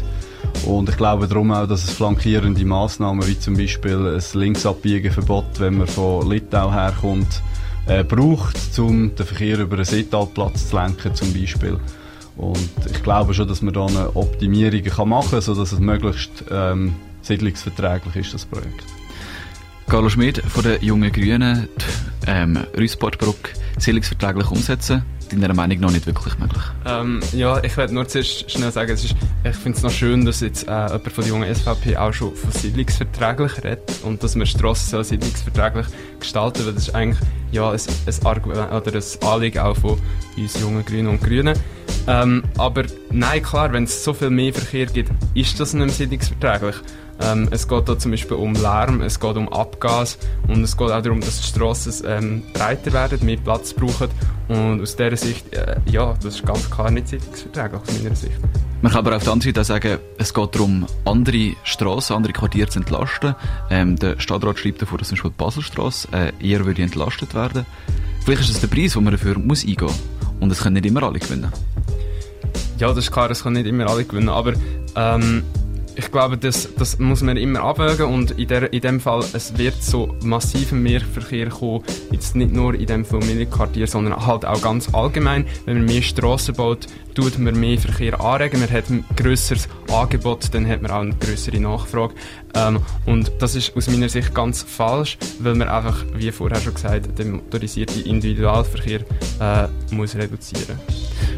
Und 0.66 0.90
ich 0.90 0.98
glaube 0.98 1.30
darum 1.30 1.54
auch, 1.54 1.68
dass 1.68 1.86
es 1.86 1.92
flankierende 1.92 2.66
Massnahmen, 2.66 3.26
wie 3.26 3.40
zum 3.40 3.56
Beispiel 3.56 3.96
ein 4.18 4.40
Linksabbiegenverbot, 4.42 5.62
wenn 5.62 5.78
man 5.78 5.88
von 5.88 6.30
Litau 6.30 6.70
herkommt, 6.70 7.42
äh, 7.88 8.04
braucht, 8.04 8.58
um 8.78 9.16
den 9.16 9.26
Verkehr 9.26 9.60
über 9.60 9.78
einen 9.78 9.86
Seetalplatz 9.86 10.68
zu 10.68 10.76
lenken, 10.76 11.16
zum 11.16 11.34
Beispiel. 11.34 11.80
Und 12.36 12.72
ich 12.92 13.02
glaube 13.04 13.34
schon, 13.34 13.48
dass 13.48 13.62
man 13.62 13.74
da 13.74 13.86
eine 13.86 14.14
Optimierung 14.18 15.08
machen 15.08 15.32
kann, 15.32 15.42
sodass 15.42 15.72
es 15.72 15.80
möglichst 15.80 16.44
ähm, 16.52 16.94
siedlungsverträglich 17.22 18.18
ist, 18.18 18.34
das 18.34 18.46
Projekt. 18.46 19.01
Carlo 19.92 20.08
Schmid 20.08 20.42
von 20.48 20.64
den 20.64 20.82
Jungen 20.82 21.12
Grünen, 21.12 21.68
die 21.78 22.30
ähm, 22.32 22.58
Rüsportbrücke 22.78 23.52
siedlungsverträglich 23.78 24.50
umsetzen, 24.50 25.04
deiner 25.30 25.54
Meinung 25.54 25.82
nach 25.82 25.92
nicht 25.92 26.08
wirklich 26.08 26.40
möglich. 26.40 26.64
Ähm, 26.86 27.20
ja, 27.34 27.62
ich 27.62 27.76
werde 27.76 27.94
nur 27.94 28.08
zuerst 28.08 28.50
schnell 28.50 28.72
sagen, 28.72 28.90
ist, 28.94 29.04
ich 29.04 29.56
finde 29.58 29.78
es 29.78 29.84
noch 29.84 29.92
schön, 29.92 30.24
dass 30.24 30.40
jetzt 30.40 30.66
äh, 30.66 30.72
jemand 30.72 31.12
von 31.12 31.24
der 31.26 31.34
jungen 31.34 31.54
SVP 31.54 31.98
auch 31.98 32.14
schon 32.14 32.34
von 32.34 32.52
siedlungsverträglich 32.52 33.66
redet 33.66 34.00
und 34.04 34.24
dass 34.24 34.38
man 34.38 34.48
Strassen 34.48 35.04
siedlungsverträglich 35.04 35.88
gestalten 36.22 36.66
weil 36.66 36.74
das 36.74 36.88
ist 36.88 36.96
eigentlich 36.96 37.20
ja, 37.52 37.70
ein, 37.70 37.80
ein, 38.06 38.26
Argument 38.26 38.72
oder 38.72 38.94
ein 38.94 39.28
Anliegen 39.28 39.60
auch 39.60 39.76
von 39.76 40.00
uns 40.38 40.58
jungen 40.58 40.86
Grünen 40.86 41.10
und 41.10 41.22
Grünen. 41.22 41.60
Ähm, 42.08 42.44
aber 42.58 42.84
nein, 43.10 43.44
klar, 43.44 43.74
wenn 43.74 43.84
es 43.84 44.06
so 44.06 44.14
viel 44.14 44.30
mehr 44.30 44.54
Verkehr 44.54 44.86
gibt, 44.86 45.12
ist 45.34 45.60
das 45.60 45.74
nicht 45.74 45.86
mehr 45.86 45.94
siedlungsverträglich. 45.94 46.78
Ähm, 47.24 47.48
es 47.52 47.68
geht 47.68 47.88
da 47.88 47.98
zum 47.98 48.12
Beispiel 48.12 48.38
um 48.38 48.54
Lärm, 48.54 49.02
es 49.02 49.20
geht 49.20 49.36
um 49.36 49.52
Abgas 49.52 50.18
und 50.48 50.64
es 50.64 50.76
geht 50.76 50.92
auch 50.92 51.02
darum, 51.02 51.22
dass 51.22 51.42
die 51.42 51.48
Strassen 51.48 51.94
ähm, 52.08 52.44
breiter 52.54 52.92
werden, 52.94 53.26
mehr 53.26 53.38
Platz 53.38 53.74
brauchen 53.74 54.10
und 54.48 54.82
aus 54.82 54.96
dieser 54.96 55.18
Sicht, 55.18 55.54
äh, 55.54 55.78
ja, 55.86 56.14
das 56.22 56.36
ist 56.36 56.46
ganz 56.46 56.70
klar 56.70 56.92
nicht 56.92 57.08
siedlungsverträglich 57.08 57.82
aus 57.82 58.02
meiner 58.02 58.16
Sicht. 58.16 58.40
Man 58.82 58.92
kann 58.92 59.06
aber 59.06 59.16
auf 59.16 59.24
der 59.24 59.34
anderen 59.34 59.54
Seite 59.54 59.62
auch 59.62 59.66
sagen, 59.66 60.00
es 60.18 60.34
geht 60.34 60.56
darum, 60.56 60.88
andere 61.06 61.54
Strassen, 61.64 62.16
andere 62.16 62.34
Quartiere 62.34 62.68
zu 62.68 62.80
entlasten. 62.80 63.36
Ähm, 63.70 63.96
der 63.98 64.20
Stadtrat 64.20 64.58
schreibt 64.58 64.82
davor, 64.82 64.98
dass 64.98 65.10
zum 65.10 65.18
Beispiel 65.18 65.32
die 65.32 65.38
Baselstrasse 65.38 66.08
äh, 66.12 66.32
eher 66.42 66.66
würde 66.66 66.82
entlastet 66.82 67.36
werden. 67.36 67.66
Vielleicht 68.26 68.42
ist 68.42 68.54
das 68.54 68.62
der 68.62 68.68
Preis, 68.68 68.94
den 68.94 69.04
man 69.04 69.14
dafür 69.14 69.38
muss 69.38 69.64
eingehen 69.64 69.86
muss. 69.86 70.00
Und 70.40 70.52
es 70.52 70.62
können 70.62 70.74
nicht 70.74 70.88
immer 70.88 71.04
alle 71.04 71.20
gewinnen. 71.20 71.52
Ja, 72.80 72.88
das 72.88 72.98
ist 72.98 73.12
klar, 73.12 73.30
es 73.30 73.44
können 73.44 73.58
nicht 73.58 73.68
immer 73.68 73.88
alle 73.88 74.04
gewinnen, 74.04 74.30
aber 74.30 74.54
ähm, 74.96 75.44
ich 75.96 76.12
glaube, 76.12 76.38
das, 76.38 76.70
das 76.76 77.00
muss 77.00 77.22
man 77.22 77.38
immer 77.38 77.62
abwägen 77.62 78.06
und 78.06 78.32
in, 78.32 78.48
der, 78.48 78.72
in 78.74 78.82
dem 78.82 79.00
Fall, 79.00 79.24
es 79.34 79.58
wird 79.58 79.82
so 79.82 80.16
massiven 80.24 80.82
Mehrverkehr 80.84 81.50
kommen, 81.50 81.84
jetzt 82.12 82.36
nicht 82.36 82.54
nur 82.54 82.74
in 82.74 82.86
dem 82.86 83.06
Familienquartier, 83.06 83.88
sondern 83.88 84.26
halt 84.26 84.46
auch 84.46 84.62
ganz 84.62 84.94
allgemein. 84.94 85.46
Wenn 85.66 85.78
man 85.78 85.86
mehr 85.86 86.02
Strassen 86.02 86.56
baut, 86.56 86.88
tut 87.14 87.38
man 87.40 87.60
mehr 87.60 87.78
Verkehr 87.78 88.20
anregen, 88.20 88.60
man 88.60 88.70
hat 88.70 88.90
ein 88.90 89.06
grösseres 89.16 89.68
Angebot, 89.92 90.54
dann 90.54 90.68
hat 90.68 90.82
man 90.82 90.92
auch 90.92 91.02
eine 91.02 91.16
grössere 91.16 91.60
Nachfrage. 91.60 92.14
Ähm, 92.56 92.80
und 93.06 93.32
das 93.40 93.56
ist 93.56 93.76
aus 93.76 93.90
meiner 93.90 94.10
Sicht 94.10 94.34
ganz 94.34 94.64
falsch, 94.64 95.18
weil 95.40 95.56
man 95.56 95.70
einfach, 95.70 96.06
wie 96.16 96.32
vorher 96.32 96.60
schon 96.62 96.74
gesagt, 96.74 97.18
den 97.18 97.32
motorisierten 97.32 98.04
Individualverkehr 98.04 99.02
äh, 99.40 99.68
muss 99.94 100.16
reduzieren 100.16 100.80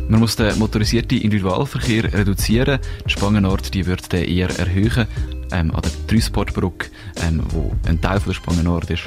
Man 0.07 0.19
muss 0.19 0.35
den 0.35 0.57
motorisierten 0.57 1.19
Individualverkehr 1.19 2.13
reduzieren. 2.13 2.79
Die 3.05 3.09
Spangenort 3.09 3.73
die 3.73 3.85
wird 3.85 4.11
den 4.11 4.25
eher 4.25 4.49
erhöhen. 4.59 5.07
Ähm, 5.51 5.71
an 5.75 5.81
der 5.81 5.91
Dreisportbrücke, 6.07 6.89
ähm, 7.21 7.43
wo 7.49 7.73
ein 7.87 8.01
Teil 8.01 8.19
von 8.19 8.31
der 8.31 8.33
Spangenort 8.33 8.89
ist, 8.89 9.03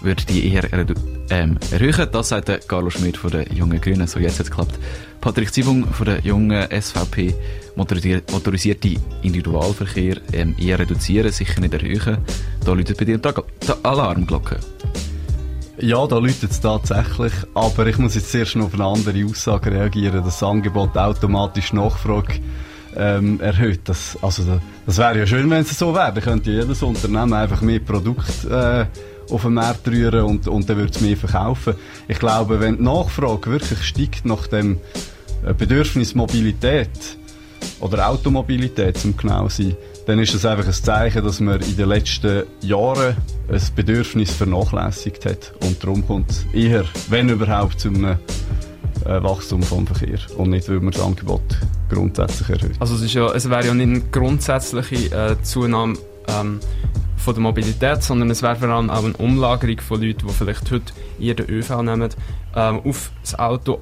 wird 0.00 0.28
die 0.28 0.52
eher 0.52 0.64
ähm, 1.30 1.58
erhöhen. 1.70 2.08
Das 2.12 2.28
sagt 2.28 2.48
der 2.48 2.60
Carlo 2.60 2.90
Schmidt 2.90 3.16
von 3.16 3.30
der 3.30 3.52
Jungen 3.52 3.80
Grünen. 3.80 4.06
So, 4.06 4.20
jetzt 4.20 4.38
hat 4.38 4.46
es 4.46 4.50
geklappt. 4.50 4.78
Patrick 5.20 5.52
Zibung 5.52 5.86
von 5.86 6.06
der 6.06 6.20
Jungen 6.20 6.66
SVP. 6.70 7.34
Motorisier 7.76 8.22
motorisierte 8.32 8.96
Individualverkehr 9.22 10.16
ähm, 10.32 10.54
eher 10.58 10.78
reduzieren, 10.78 11.30
sicher 11.30 11.60
nicht 11.60 11.74
erhöhen. 11.74 12.18
Da 12.64 12.72
läutet 12.72 12.98
bei 12.98 13.04
dir 13.04 13.18
die 13.18 13.30
Alarmglocke. 13.82 14.58
Ja, 15.80 16.04
da 16.08 16.18
läutet 16.18 16.50
es 16.50 16.60
tatsächlich. 16.60 17.32
Aber 17.54 17.86
ich 17.86 17.98
muss 17.98 18.14
jetzt 18.16 18.32
zuerst 18.32 18.56
noch 18.56 18.66
auf 18.66 18.74
eine 18.74 18.84
andere 18.84 19.24
Aussage 19.24 19.70
reagieren, 19.70 20.24
dass 20.24 20.38
das 20.38 20.42
Angebot 20.42 20.96
automatisch 20.96 21.72
Nachfrage 21.72 22.34
ähm, 22.96 23.40
erhöht. 23.40 23.80
Das, 23.84 24.18
also, 24.20 24.42
da- 24.44 24.60
das 24.86 24.98
wäre 24.98 25.18
ja 25.20 25.26
schön, 25.26 25.48
wenn 25.50 25.60
es 25.62 25.78
so 25.78 25.94
wäre. 25.94 26.12
Dann 26.12 26.24
könnte 26.24 26.50
jedes 26.50 26.82
Unternehmen 26.82 27.32
einfach 27.32 27.60
mehr 27.60 27.78
Produkte 27.78 28.88
äh, 28.90 28.98
auf 29.30 29.42
den 29.42 29.54
Markt 29.54 29.86
rühren 29.88 30.22
und, 30.22 30.48
und 30.48 30.68
dann 30.68 30.76
würde 30.76 30.92
es 30.92 31.00
mehr 31.00 31.16
verkaufen. 31.16 31.74
Ich 32.08 32.18
glaube, 32.18 32.60
wenn 32.60 32.78
die 32.78 32.82
Nachfrage 32.82 33.50
wirklich 33.50 33.82
steigt 33.82 34.24
nach 34.24 34.46
dem 34.46 34.78
äh, 35.44 35.52
Bedürfnis 35.54 36.14
Mobilität 36.14 37.18
oder 37.80 38.08
Automobilität, 38.08 38.98
zum 38.98 39.16
genau 39.16 39.48
sein, 39.48 39.76
dann 40.06 40.18
ist 40.18 40.34
das 40.34 40.46
einfach 40.46 40.66
ein 40.66 40.72
Zeichen, 40.72 41.22
dass 41.22 41.38
man 41.38 41.60
in 41.60 41.76
den 41.76 41.88
letzten 41.88 42.44
Jahren 42.62 43.16
ein 43.50 43.62
Bedürfnis 43.76 44.32
vernachlässigt 44.32 45.26
hat. 45.26 45.52
Und 45.60 45.82
darum 45.82 46.06
kommt 46.06 46.30
es 46.30 46.46
eher, 46.54 46.84
wenn 47.10 47.28
überhaupt, 47.28 47.80
zu 47.80 47.88
einem 47.88 48.16
äh, 49.04 49.22
Wachstum 49.22 49.62
vom 49.62 49.86
Verkehr. 49.86 50.18
Und 50.38 50.50
nicht, 50.50 50.68
weil 50.68 50.80
man 50.80 50.92
das 50.92 51.02
Angebot 51.02 51.42
grundsätzlich 51.90 52.48
erhöht. 52.48 52.76
Also 52.80 52.94
es, 52.94 53.02
ist 53.02 53.14
ja, 53.14 53.30
es 53.32 53.50
wäre 53.50 53.66
ja 53.66 53.74
nicht 53.74 53.88
eine 53.88 54.00
grundsätzliche 54.00 55.14
äh, 55.14 55.42
Zunahme 55.42 55.98
ähm, 56.28 56.60
von 57.16 57.34
der 57.34 57.42
Mobilität, 57.42 58.02
sondern 58.02 58.30
es 58.30 58.42
wäre 58.42 58.56
vor 58.56 58.68
allem 58.68 58.90
auch 58.90 59.04
eine 59.04 59.16
Umlagerung 59.16 59.80
von 59.80 60.00
Leuten, 60.00 60.26
die 60.26 60.32
vielleicht 60.32 60.70
heute 60.70 60.92
eher 61.18 61.34
den 61.34 61.50
ÖV 61.50 61.82
nehmen, 61.82 62.10
ähm, 62.54 62.80
auf 62.84 63.10
das 63.22 63.38
Auto, 63.38 63.80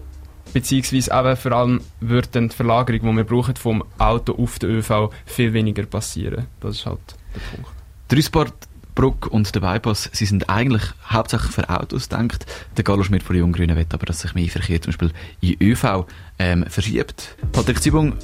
beziehungsweise 0.53 1.13
eben 1.13 1.37
vor 1.37 1.53
allem 1.53 1.81
würde 2.01 2.29
dann 2.33 2.49
die 2.49 2.57
Verlagerung, 2.57 3.11
die 3.11 3.17
wir 3.19 3.25
brauchen, 3.25 3.57
vom 3.57 3.85
Auto 3.99 4.35
auf 4.35 4.59
den 4.59 4.71
ÖV 4.71 5.11
viel 5.27 5.53
weniger 5.53 5.85
passieren. 5.85 6.47
Das 6.61 6.77
ist 6.77 6.87
halt 6.87 7.01
der 7.35 7.41
Punkt. 7.57 7.71
Die 8.11 8.15
Dreisportbrücke 8.15 9.29
und 9.29 9.55
der 9.55 9.61
Bypass, 9.61 10.09
sie 10.13 10.27
sind 10.27 10.49
eigentlich 10.49 10.85
hauptsächlich 11.09 11.53
für 11.53 11.69
Autos 11.69 12.09
gedacht. 12.09 12.47
Der 12.77 12.85
Carlo 12.85 13.03
Schmidt 13.03 13.23
von 13.23 13.37
Junggrünen 13.37 13.77
will 13.77 13.87
aber, 13.93 14.07
dass 14.07 14.21
sich 14.21 14.35
mehr 14.35 14.49
Verkehr 14.49 14.81
zum 14.81 14.93
Beispiel 14.93 15.13
in 15.41 15.57
ÖV 15.61 16.07
ähm, 16.39 16.65
verschiebt. 16.69 17.37
Patrick 17.53 17.83
Zibung, 17.83 18.15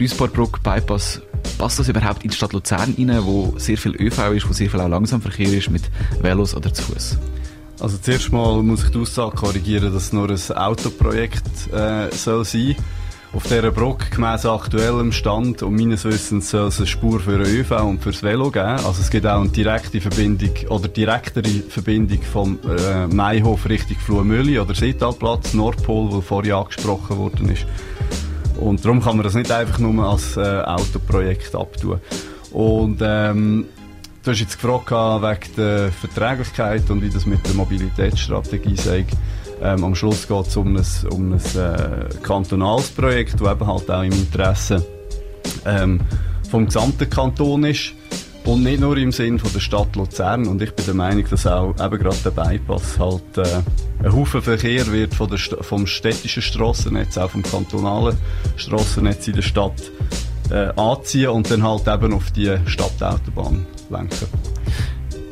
Dreisportbrücke, 0.00 0.60
Bypass, 0.62 1.20
passt 1.58 1.78
das 1.78 1.90
überhaupt 1.90 2.24
in 2.24 2.30
die 2.30 2.36
Stadt 2.36 2.54
Luzern 2.54 2.94
rein, 2.96 3.18
wo 3.20 3.52
sehr 3.58 3.76
viel 3.76 3.94
ÖV 4.00 4.32
ist, 4.32 4.48
wo 4.48 4.54
sehr 4.54 4.70
viel 4.70 4.80
auch 4.80 4.88
Langsamverkehr 4.88 5.52
ist 5.52 5.68
mit 5.68 5.82
Velos 6.22 6.54
oder 6.54 6.72
zu 6.72 6.82
Fuß? 6.84 7.18
Also 7.80 7.98
zuerst 7.98 8.32
mal 8.32 8.62
muss 8.62 8.84
ich 8.84 8.90
die 8.90 8.98
Aussage 8.98 9.36
korrigieren, 9.36 9.92
dass 9.92 10.04
es 10.04 10.12
nur 10.14 10.30
ein 10.30 10.56
Autoprojekt 10.56 11.70
äh, 11.74 12.10
soll 12.12 12.46
sein 12.46 12.76
Auf 13.34 13.42
dieser 13.42 13.70
Brücke, 13.70 14.06
gemäss 14.08 14.46
aktuellem 14.46 15.12
Stand 15.12 15.62
und 15.62 15.76
meines 15.76 16.06
Wissens, 16.06 16.48
soll 16.48 16.68
es 16.68 16.78
eine 16.78 16.86
Spur 16.86 17.20
für 17.20 17.36
den 17.36 17.54
ÖV 17.54 17.72
und 17.82 18.02
fürs 18.02 18.22
Velo 18.22 18.50
geben. 18.50 18.66
Also 18.68 19.02
es 19.02 19.10
gibt 19.10 19.26
auch 19.26 19.38
eine 19.38 19.50
direkte 19.50 20.00
Verbindung 20.00 20.54
oder 20.70 20.88
direktere 20.88 21.50
Verbindung 21.68 22.22
vom 22.22 22.58
äh, 22.66 23.06
Maihof 23.06 23.68
Richtung 23.68 23.98
Fluemülli 23.98 24.58
oder 24.58 24.74
Seetalplatz, 24.74 25.52
Nordpol, 25.52 26.10
wo 26.10 26.22
vorher 26.22 26.56
angesprochen 26.56 27.18
worden 27.18 27.50
ist. 27.50 27.66
Und 28.58 28.84
darum 28.84 29.02
kann 29.02 29.16
man 29.16 29.24
das 29.24 29.34
nicht 29.34 29.50
einfach 29.50 29.78
nur 29.78 30.04
als 30.04 30.36
äh, 30.36 30.40
Autoprojekt 30.40 31.54
abtun. 31.54 32.00
Und 32.52 32.98
ähm, 33.02 33.66
du 34.22 34.30
hast 34.30 34.40
jetzt 34.40 34.60
gefragt 34.60 34.90
wegen 34.90 35.56
der 35.56 35.92
Verträglichkeit 35.92 36.90
und 36.90 37.02
wie 37.02 37.10
das 37.10 37.26
mit 37.26 37.46
der 37.46 37.54
Mobilitätsstrategie 37.54 38.76
sei. 38.76 39.06
Ähm, 39.62 39.84
am 39.84 39.94
Schluss 39.94 40.26
geht 40.26 40.46
es 40.46 40.56
um 40.56 40.76
ein, 40.76 40.86
um 41.10 41.32
ein 41.32 41.38
äh, 41.38 42.08
kantonales 42.22 42.88
Projekt, 42.90 43.40
das 43.40 43.52
eben 43.52 43.66
halt 43.66 43.90
auch 43.90 44.02
im 44.02 44.12
Interesse 44.12 44.84
ähm, 45.66 46.00
vom 46.50 46.66
gesamten 46.66 47.08
Kanton 47.08 47.64
ist. 47.64 47.92
Und 48.44 48.62
nicht 48.62 48.80
nur 48.80 48.96
im 48.96 49.12
Sinn 49.12 49.38
von 49.38 49.52
der 49.52 49.60
Stadt 49.60 49.94
Luzern. 49.96 50.46
Und 50.46 50.62
ich 50.62 50.72
bin 50.74 50.86
der 50.86 50.94
Meinung, 50.94 51.24
dass 51.28 51.46
auch 51.46 51.74
eben 51.78 51.98
gerade 51.98 52.16
der 52.24 52.30
Bypass 52.30 52.98
halt 52.98 53.38
äh, 53.38 53.62
ein 54.02 54.12
Haufen 54.12 54.42
Verkehr 54.42 54.86
wird 54.90 55.14
von 55.14 55.28
der 55.28 55.38
St 55.38 55.56
vom 55.60 55.86
städtischen 55.86 56.42
Strassennetz, 56.42 57.18
auch 57.18 57.30
vom 57.30 57.42
kantonalen 57.42 58.16
Strassennetz 58.56 59.28
in 59.28 59.34
der 59.34 59.42
Stadt 59.42 59.92
äh, 60.50 60.72
anziehen 60.76 61.30
und 61.30 61.50
dann 61.50 61.62
halt 61.62 61.86
eben 61.86 62.14
auf 62.14 62.30
die 62.30 62.56
Stadtautobahn 62.66 63.66
lenken. 63.90 64.26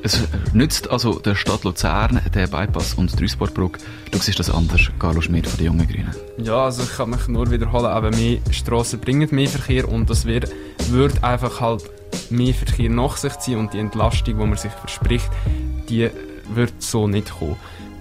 Es 0.03 0.23
nützt 0.53 0.91
also 0.91 1.19
der 1.19 1.35
Stadt 1.35 1.65
Luzern, 1.65 2.21
der 2.33 2.47
Bypass 2.47 2.95
und 2.95 3.13
die 3.13 3.17
Duisburgbrücke. 3.17 3.81
Du 4.11 4.19
siehst 4.19 4.39
das 4.39 4.49
anders, 4.49 4.81
Carlo 4.99 5.21
Schmidt 5.21 5.47
von 5.47 5.59
den 5.59 5.67
Jungen 5.67 5.89
Grünen. 5.89 6.15
Ja, 6.39 6.65
also 6.65 6.85
ich 6.85 6.97
kann 6.97 7.11
mich 7.11 7.27
nur 7.27 7.51
wiederholen, 7.51 7.87
aber 7.87 8.11
mehr 8.11 8.39
Strassen 8.51 9.01
bringen 9.01 9.29
mehr 9.33 9.49
Verkehr 9.49 9.89
und 9.89 10.09
das 10.09 10.25
wird, 10.25 10.51
wird 10.91 11.25
einfach 11.25 11.61
halt 11.61 11.91
mehr 12.31 12.55
Verkehr 12.55 12.91
nach 12.91 13.17
sich 13.17 13.37
ziehen 13.39 13.59
und 13.59 13.73
die 13.73 13.79
Entlastung, 13.79 14.39
die 14.39 14.47
man 14.47 14.57
sich 14.57 14.73
verspricht, 14.73 15.31
die 15.89 16.11
wird 16.55 16.83
so 16.83 17.07
nicht 17.07 17.31
kommen. 17.39 17.57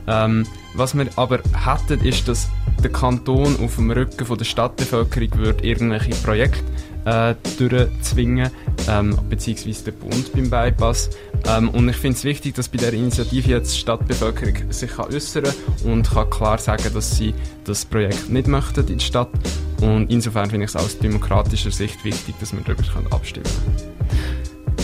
Ähm, 0.08 0.46
was 0.74 0.96
wir 0.96 1.08
aber 1.16 1.40
hätten, 1.66 2.06
ist, 2.06 2.28
dass 2.28 2.50
der 2.82 2.92
Kanton 2.92 3.58
auf 3.64 3.76
dem 3.76 3.92
Rücken 3.92 4.26
von 4.26 4.38
der 4.38 4.46
Stadtbevölkerung 4.46 5.40
wird 5.40 5.64
irgendwelche 5.64 6.12
Projekte 6.24 6.64
äh, 7.08 7.36
durchzwingen, 7.58 8.52
ähm, 8.90 9.18
beziehungsweise 9.30 9.86
der 9.86 9.92
Bund 9.94 10.34
beim 10.34 10.50
Bypass. 10.50 11.10
Ähm, 11.48 11.70
und 11.70 11.88
ich 11.88 11.96
finde 11.96 12.18
es 12.18 12.24
wichtig, 12.26 12.56
dass 12.56 12.68
bei 12.68 12.78
der 12.78 12.92
Initiative 12.92 13.50
jetzt 13.50 13.74
die 13.74 13.80
Stadtbevölkerung 13.80 14.72
sich 14.72 14.92
kann 14.92 15.06
äußern 15.06 15.46
und 15.86 16.10
kann 16.12 16.30
klar 16.30 16.58
sagen, 16.58 16.94
dass 16.94 17.16
sie 17.16 17.34
das 17.64 17.86
Projekt 17.86 18.30
nicht 18.30 18.48
möchten 18.48 18.82
in 18.82 18.98
der 18.98 19.00
Stadt. 19.00 19.30
Und 19.82 20.12
insofern 20.12 20.50
finde 20.50 20.66
ich 20.66 20.72
es 20.72 20.76
aus 20.76 21.00
demokratischer 21.00 21.72
Sicht 21.72 22.04
wichtig, 22.04 22.36
dass 22.40 22.52
wir 22.52 22.60
darüber 22.62 22.84
abstimmen 23.16 23.46
können. 23.46 23.98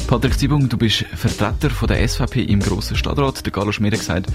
Patrick 0.08 0.38
Zibung, 0.38 0.70
du 0.70 0.78
bist 0.78 1.06
Vertreter 1.16 1.70
von 1.70 1.88
der 1.88 2.08
SVP 2.08 2.44
im 2.44 2.60
Grossen 2.60 2.96
Stadtrat. 2.96 3.46
Der 3.46 3.52
Carlo 3.52 3.72
Schmidt 3.72 3.94
hat 3.94 4.00
gesagt, 4.00 4.28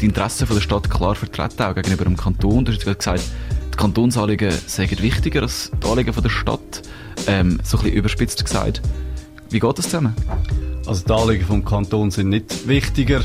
die 0.00 0.06
Interessen 0.06 0.48
der 0.48 0.60
Stadt 0.60 0.90
klar 0.90 1.14
vertreten, 1.14 1.62
auch 1.62 1.74
gegenüber 1.74 2.04
dem 2.04 2.16
Kanton. 2.16 2.64
Du 2.64 2.72
hast 2.72 2.84
gesagt, 2.84 3.22
die 3.72 3.76
Kantonsanliegen 3.76 4.50
seien 4.66 4.90
wichtiger 4.98 5.42
als 5.42 5.70
die 5.82 5.86
Anliegen 5.86 6.12
der 6.12 6.28
Stadt. 6.28 6.82
Ähm, 7.26 7.58
so 7.62 7.76
ein 7.78 7.84
bisschen 7.84 7.98
überspitzt 7.98 8.44
gesagt. 8.44 8.82
Wie 9.50 9.60
geht 9.60 9.78
das 9.78 9.86
zusammen? 9.86 10.14
Also 10.86 11.04
die 11.04 11.12
Anliegen 11.12 11.44
vom 11.44 11.64
Kanton 11.64 12.10
sind 12.10 12.28
nicht 12.28 12.68
wichtiger 12.68 13.20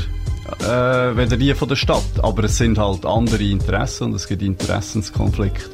äh, 0.60 1.16
weder 1.16 1.36
die 1.36 1.54
von 1.54 1.68
der 1.68 1.76
Stadt, 1.76 2.02
aber 2.22 2.44
es 2.44 2.58
sind 2.58 2.78
halt 2.78 3.06
andere 3.06 3.42
Interessen 3.42 4.04
und 4.04 4.14
es 4.14 4.26
gibt 4.26 4.42
Interessenskonflikte. 4.42 5.70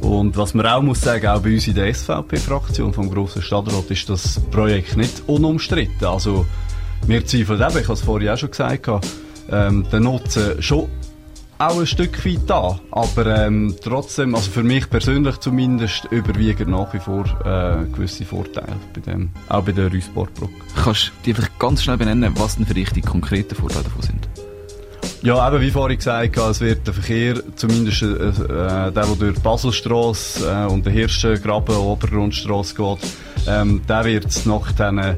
Und 0.00 0.36
was 0.36 0.54
man 0.54 0.66
auch 0.66 0.82
muss 0.82 1.00
sagen, 1.00 1.26
auch 1.26 1.40
bei 1.40 1.54
uns 1.54 1.66
in 1.66 1.74
der 1.74 1.92
SVP-Fraktion 1.92 2.92
vom 2.92 3.10
grossen 3.10 3.42
Stadtrat 3.42 3.90
ist 3.90 4.08
das 4.08 4.40
Projekt 4.50 4.96
nicht 4.96 5.22
unumstritten. 5.26 6.06
Also 6.06 6.46
wir 7.06 7.24
zweifeln 7.26 7.60
eben, 7.60 7.78
ich 7.78 7.84
habe 7.84 7.92
es 7.92 8.00
vorhin 8.00 8.28
auch 8.28 8.38
schon 8.38 8.50
gesagt, 8.50 8.88
ähm, 9.50 9.86
den 9.90 10.02
Nutzen 10.02 10.62
schon 10.62 10.88
auch 11.58 11.78
ein 11.78 11.86
Stück 11.86 12.24
weit 12.24 12.40
da. 12.46 12.78
Aber 12.90 13.26
ähm, 13.26 13.74
trotzdem, 13.82 14.34
also 14.34 14.50
für 14.50 14.62
mich 14.62 14.88
persönlich 14.88 15.38
zumindest, 15.38 16.04
überwiegen 16.10 16.70
nach 16.70 16.92
wie 16.94 16.98
vor 16.98 17.24
äh, 17.44 17.84
gewisse 17.92 18.24
Vorteile 18.24 18.76
bei 18.94 19.00
dem, 19.00 19.30
auch 19.48 19.62
bei 19.62 19.72
der 19.72 19.92
Rüsportbrücke. 19.92 20.52
Kannst 20.82 21.08
du 21.08 21.12
dir 21.24 21.34
vielleicht 21.34 21.58
ganz 21.58 21.82
schnell 21.82 21.96
benennen, 21.96 22.32
was 22.36 22.56
denn 22.56 22.66
für 22.66 22.74
dich 22.74 22.90
die 22.90 23.02
konkreten 23.02 23.54
Vorteile 23.54 23.84
davon 23.84 24.02
sind? 24.02 24.28
Ja, 25.20 25.48
eben 25.48 25.60
wie 25.60 25.70
vorhin 25.72 25.98
gesagt, 25.98 26.36
es 26.36 26.60
wird 26.60 26.86
der 26.86 26.94
Verkehr, 26.94 27.42
zumindest 27.56 28.02
äh, 28.02 28.32
der, 28.46 28.90
der 28.92 29.04
durch 29.06 29.34
die 29.34 29.40
Baselstrasse 29.40 30.48
äh, 30.48 30.72
und 30.72 30.86
den 30.86 30.92
Hirschengraben, 30.92 31.74
Obergrundstrasse 31.74 32.76
geht, 32.76 32.98
ähm, 33.48 33.82
der 33.88 34.04
wird 34.04 34.46
nach 34.46 34.70
dann 34.72 34.98
äh, 34.98 35.16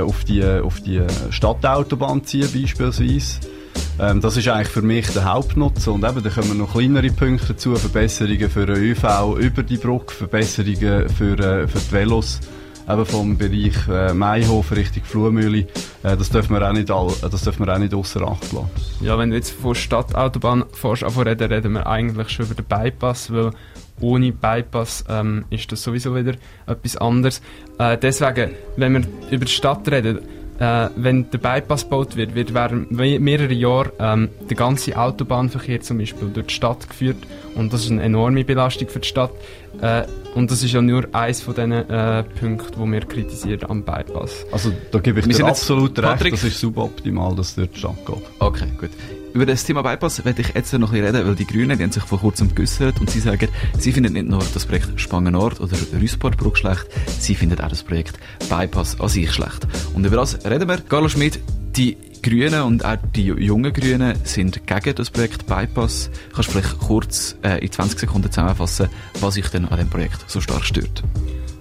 auf, 0.00 0.24
die, 0.24 0.44
auf 0.44 0.80
die 0.80 1.00
Stadtautobahn 1.30 2.24
ziehen 2.24 2.50
beispielsweise. 2.52 3.53
Ähm, 4.00 4.20
das 4.20 4.36
ist 4.36 4.48
eigentlich 4.48 4.68
für 4.68 4.82
mich 4.82 5.08
der 5.10 5.24
Hauptnutzen. 5.32 5.92
Und 5.92 6.04
eben, 6.04 6.22
da 6.22 6.30
kommen 6.30 6.58
noch 6.58 6.72
kleinere 6.72 7.10
Punkte 7.10 7.48
dazu, 7.48 7.76
Verbesserungen 7.76 8.50
für 8.50 8.66
den 8.66 8.76
ÖV 8.76 9.36
über 9.38 9.62
die 9.62 9.76
Brücke, 9.76 10.12
Verbesserungen 10.12 11.08
für, 11.08 11.38
äh, 11.38 11.68
für 11.68 11.78
die 11.78 11.92
Velos, 11.92 12.40
eben 12.88 13.06
vom 13.06 13.38
Bereich 13.38 13.76
äh, 13.88 14.12
Maihof 14.12 14.72
Richtung 14.72 15.04
Fluhmühle. 15.04 15.66
Äh, 16.02 16.16
das 16.16 16.28
dürfen 16.30 16.54
wir 16.54 16.68
auch 16.68 16.72
nicht, 16.72 16.90
all, 16.90 17.12
das 17.22 17.42
dürfen 17.42 17.64
wir 17.64 17.72
auch 17.72 17.78
nicht 17.78 17.94
außer 17.94 18.22
Acht 18.22 18.52
lassen. 18.52 18.70
Ja, 19.00 19.16
wenn 19.16 19.30
du 19.30 19.36
jetzt 19.36 19.50
von 19.50 19.76
Stadtautobahn 19.76 20.64
fährst, 20.72 21.04
reden 21.04 21.72
wir 21.72 21.86
eigentlich 21.86 22.30
schon 22.30 22.46
über 22.46 22.54
den 22.54 22.64
Bypass, 22.64 23.32
weil 23.32 23.52
ohne 24.00 24.32
Bypass 24.32 25.04
ähm, 25.08 25.44
ist 25.50 25.70
das 25.70 25.84
sowieso 25.84 26.16
wieder 26.16 26.34
etwas 26.66 26.96
anderes. 26.96 27.40
Äh, 27.78 27.96
deswegen, 27.96 28.50
wenn 28.76 28.92
wir 28.94 29.02
über 29.30 29.44
die 29.44 29.52
Stadt 29.52 29.88
reden, 29.88 30.18
äh, 30.58 30.88
wenn 30.96 31.30
der 31.30 31.38
Bypass 31.38 31.84
gebaut 31.84 32.16
wird, 32.16 32.34
wird 32.34 32.54
während 32.54 32.90
mehreren 32.90 33.56
Jahren 33.56 33.90
ähm, 33.98 34.28
der 34.48 34.56
ganze 34.56 34.96
Autobahnverkehr 34.96 35.80
zum 35.80 35.98
Beispiel 35.98 36.28
durch 36.28 36.46
die 36.46 36.54
Stadt 36.54 36.88
geführt 36.88 37.16
und 37.54 37.72
das 37.72 37.84
ist 37.84 37.90
eine 37.90 38.02
enorme 38.02 38.44
Belastung 38.44 38.88
für 38.88 39.00
die 39.00 39.08
Stadt 39.08 39.32
äh, 39.80 40.04
und 40.34 40.50
das 40.50 40.62
ist 40.62 40.72
ja 40.72 40.82
nur 40.82 41.06
eins 41.12 41.42
von 41.42 41.54
diesen 41.54 41.72
äh, 41.72 42.22
Punkten, 42.22 42.84
die 42.84 42.92
wir 42.92 43.00
kritisieren 43.00 43.70
am 43.70 43.84
Bypass. 43.84 44.46
Also 44.52 44.72
da 44.90 44.98
gebe 45.00 45.20
ich 45.20 45.28
dir 45.28 45.46
absolut 45.46 45.98
recht, 45.98 46.08
Patrick. 46.08 46.32
das 46.32 46.44
ist 46.44 46.60
suboptimal, 46.60 47.34
dass 47.34 47.48
es 47.48 47.54
durch 47.56 47.70
die 47.70 47.78
Stadt 47.78 48.06
geht. 48.06 48.22
Okay, 48.38 48.68
gut. 48.78 48.90
Über 49.34 49.46
das 49.46 49.64
Thema 49.64 49.82
Bypass 49.82 50.24
werde 50.24 50.42
ich 50.42 50.54
jetzt 50.54 50.72
noch 50.74 50.92
ein 50.92 51.04
reden, 51.04 51.26
weil 51.26 51.34
die 51.34 51.44
Grünen 51.44 51.76
die 51.76 51.82
haben 51.82 51.90
sich 51.90 52.04
vor 52.04 52.20
kurzem 52.20 52.54
geäussert 52.54 53.00
und 53.00 53.10
sie 53.10 53.18
sagen, 53.18 53.48
sie 53.76 53.90
finden 53.90 54.12
nicht 54.12 54.28
nur 54.28 54.40
das 54.54 54.64
Projekt 54.64 55.00
Spangenort 55.00 55.60
oder 55.60 55.76
Rüsportbrück 56.00 56.56
schlecht, 56.56 56.86
sie 57.18 57.34
finden 57.34 57.58
auch 57.60 57.68
das 57.68 57.82
Projekt 57.82 58.16
Bypass 58.48 59.00
an 59.00 59.08
sich 59.08 59.32
schlecht. 59.32 59.66
Und 59.92 60.06
über 60.06 60.14
das 60.14 60.44
reden 60.44 60.68
wir. 60.68 60.78
Carlo 60.78 61.08
Schmidt, 61.08 61.40
die 61.74 61.96
Grünen 62.22 62.62
und 62.62 62.84
auch 62.84 62.96
die 63.16 63.24
jungen 63.24 63.72
Grünen 63.72 64.14
sind 64.22 64.68
gegen 64.68 64.94
das 64.94 65.10
Projekt 65.10 65.46
Bypass. 65.46 66.10
Kannst 66.32 66.50
du 66.50 66.52
vielleicht 66.52 66.78
kurz 66.78 67.36
äh, 67.42 67.58
in 67.58 67.72
20 67.72 67.98
Sekunden 67.98 68.30
zusammenfassen, 68.30 68.88
was 69.20 69.34
sich 69.34 69.48
denn 69.48 69.66
an 69.66 69.78
dem 69.78 69.90
Projekt 69.90 70.30
so 70.30 70.40
stark 70.40 70.64
stört? 70.64 71.02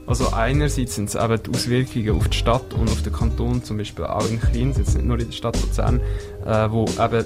Also 0.06 0.34
einerseits 0.34 0.96
sind 0.96 1.10
es 1.10 1.16
eben 1.16 1.42
die 1.42 1.50
Auswirkungen 1.50 2.18
auf 2.18 2.28
die 2.28 2.38
Stadt 2.38 2.74
und 2.74 2.90
auf 2.90 3.02
den 3.04 3.14
Kanton, 3.14 3.64
zum 3.64 3.78
Beispiel 3.78 4.06
auch 4.06 4.28
in 4.30 4.40
Klins, 4.40 4.78
jetzt 4.78 4.96
nicht 4.96 5.06
nur 5.06 5.20
in 5.20 5.28
der 5.28 5.34
Stadt 5.34 5.60
Luzern, 5.62 6.02
äh, 6.46 6.70
wo 6.70 6.86
eben 6.86 7.26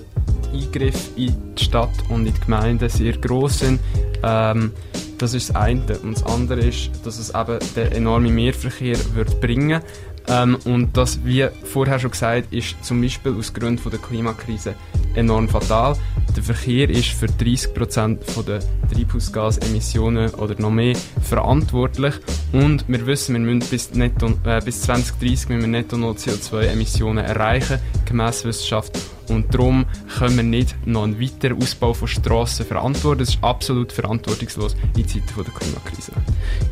die 0.54 0.66
Eingriffe 0.66 1.20
in 1.20 1.56
die 1.56 1.64
Stadt 1.64 1.90
und 2.10 2.28
in 2.28 2.34
die 2.34 2.40
Gemeinden 2.40 2.90
sehr 2.90 3.14
groß 3.14 3.60
sind. 3.60 3.80
Ähm, 4.24 4.72
das 5.18 5.34
ist 5.34 5.50
das 5.50 5.56
eine. 5.56 5.82
Und 6.00 6.18
das 6.18 6.24
andere 6.26 6.62
ist, 6.62 6.92
dass 7.04 7.18
es 7.18 7.34
eben 7.34 7.58
den 7.76 7.92
enormen 7.92 8.34
Mehrverkehr 8.34 8.98
wird 9.16 9.42
bringen 9.42 9.82
ähm, 10.30 10.58
und 10.66 10.96
das, 10.98 11.24
wie 11.24 11.48
vorher 11.64 12.00
schon 12.00 12.12
gesagt, 12.12 12.54
ist 12.54 12.84
zum 12.84 13.02
Beispiel 13.02 13.36
aus 13.38 13.54
Gründen 13.54 13.90
der 13.90 14.00
Klimakrise 14.00 14.76
enorm 15.16 15.48
fatal. 15.48 15.96
Der 16.36 16.44
Verkehr 16.44 16.90
ist 16.90 17.08
für 17.08 17.26
30% 17.26 18.44
der 18.44 18.60
Treibhausgasemissionen 18.94 20.34
oder 20.36 20.60
noch 20.60 20.70
mehr 20.70 20.96
verantwortlich 21.24 22.14
und 22.52 22.88
wir 22.88 23.06
wissen, 23.08 23.34
wir 23.34 23.40
müssen 23.40 23.70
bis, 23.70 23.94
netto, 23.94 24.28
äh, 24.46 24.62
bis 24.64 24.82
2030 24.82 25.50
müssen 25.50 25.62
wir 25.62 25.68
netto 25.68 25.98
null 25.98 26.14
CO2-Emissionen 26.14 27.26
erreichen, 27.26 27.80
gemäss 28.06 28.46
Wissenschaft. 28.46 29.17
Und 29.30 29.54
darum 29.54 29.86
können 30.18 30.38
wir 30.38 30.44
nicht 30.44 30.76
noch 30.86 31.04
einen 31.04 31.20
weiteren 31.20 31.62
Ausbau 31.62 31.94
von 31.94 32.08
Strassen 32.08 32.66
verantworten. 32.66 33.20
Das 33.20 33.30
ist 33.30 33.44
absolut 33.44 33.92
verantwortungslos 33.92 34.76
in 34.96 35.08
Zeiten 35.08 35.26
der 35.36 35.54
Klimakrise. 35.54 36.12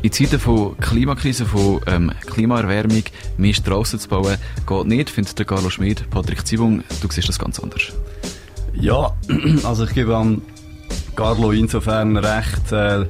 In 0.02 0.12
Zeiten 0.12 0.38
von 0.38 0.76
Klimakrise, 0.78 1.44
von 1.44 1.80
ähm, 1.86 2.12
Klimaerwärmung, 2.26 3.04
mehr 3.36 3.54
Strassen 3.54 3.98
zu 3.98 4.08
bauen, 4.08 4.36
geht 4.66 4.86
nicht, 4.86 5.10
findet 5.10 5.38
der 5.38 5.46
Carlo 5.46 5.70
Schmid. 5.70 6.08
Patrick 6.10 6.46
Zibung, 6.46 6.82
du 7.00 7.08
siehst 7.10 7.28
das 7.28 7.38
ganz 7.38 7.60
anders. 7.60 7.92
Ja, 8.74 9.12
also 9.64 9.84
ich 9.84 9.94
gebe 9.94 10.16
an 10.16 10.42
Carlo 11.14 11.52
insofern 11.52 12.16
recht, 12.16 12.72
äh, 12.72 13.06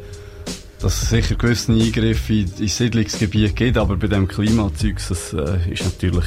dass 0.81 1.03
es 1.03 1.11
sicher 1.11 1.35
gewisse 1.35 1.73
Eingriffe 1.73 2.33
in, 2.33 2.53
in 2.59 2.69
Siedlungsgebiet 2.69 3.57
gibt, 3.57 3.77
aber 3.77 3.97
bei 3.97 4.07
dem 4.07 4.29
Klimazeug, 4.29 4.97
das 5.09 5.33
äh, 5.33 5.73
ist 5.73 5.85
natürlich, 5.85 6.27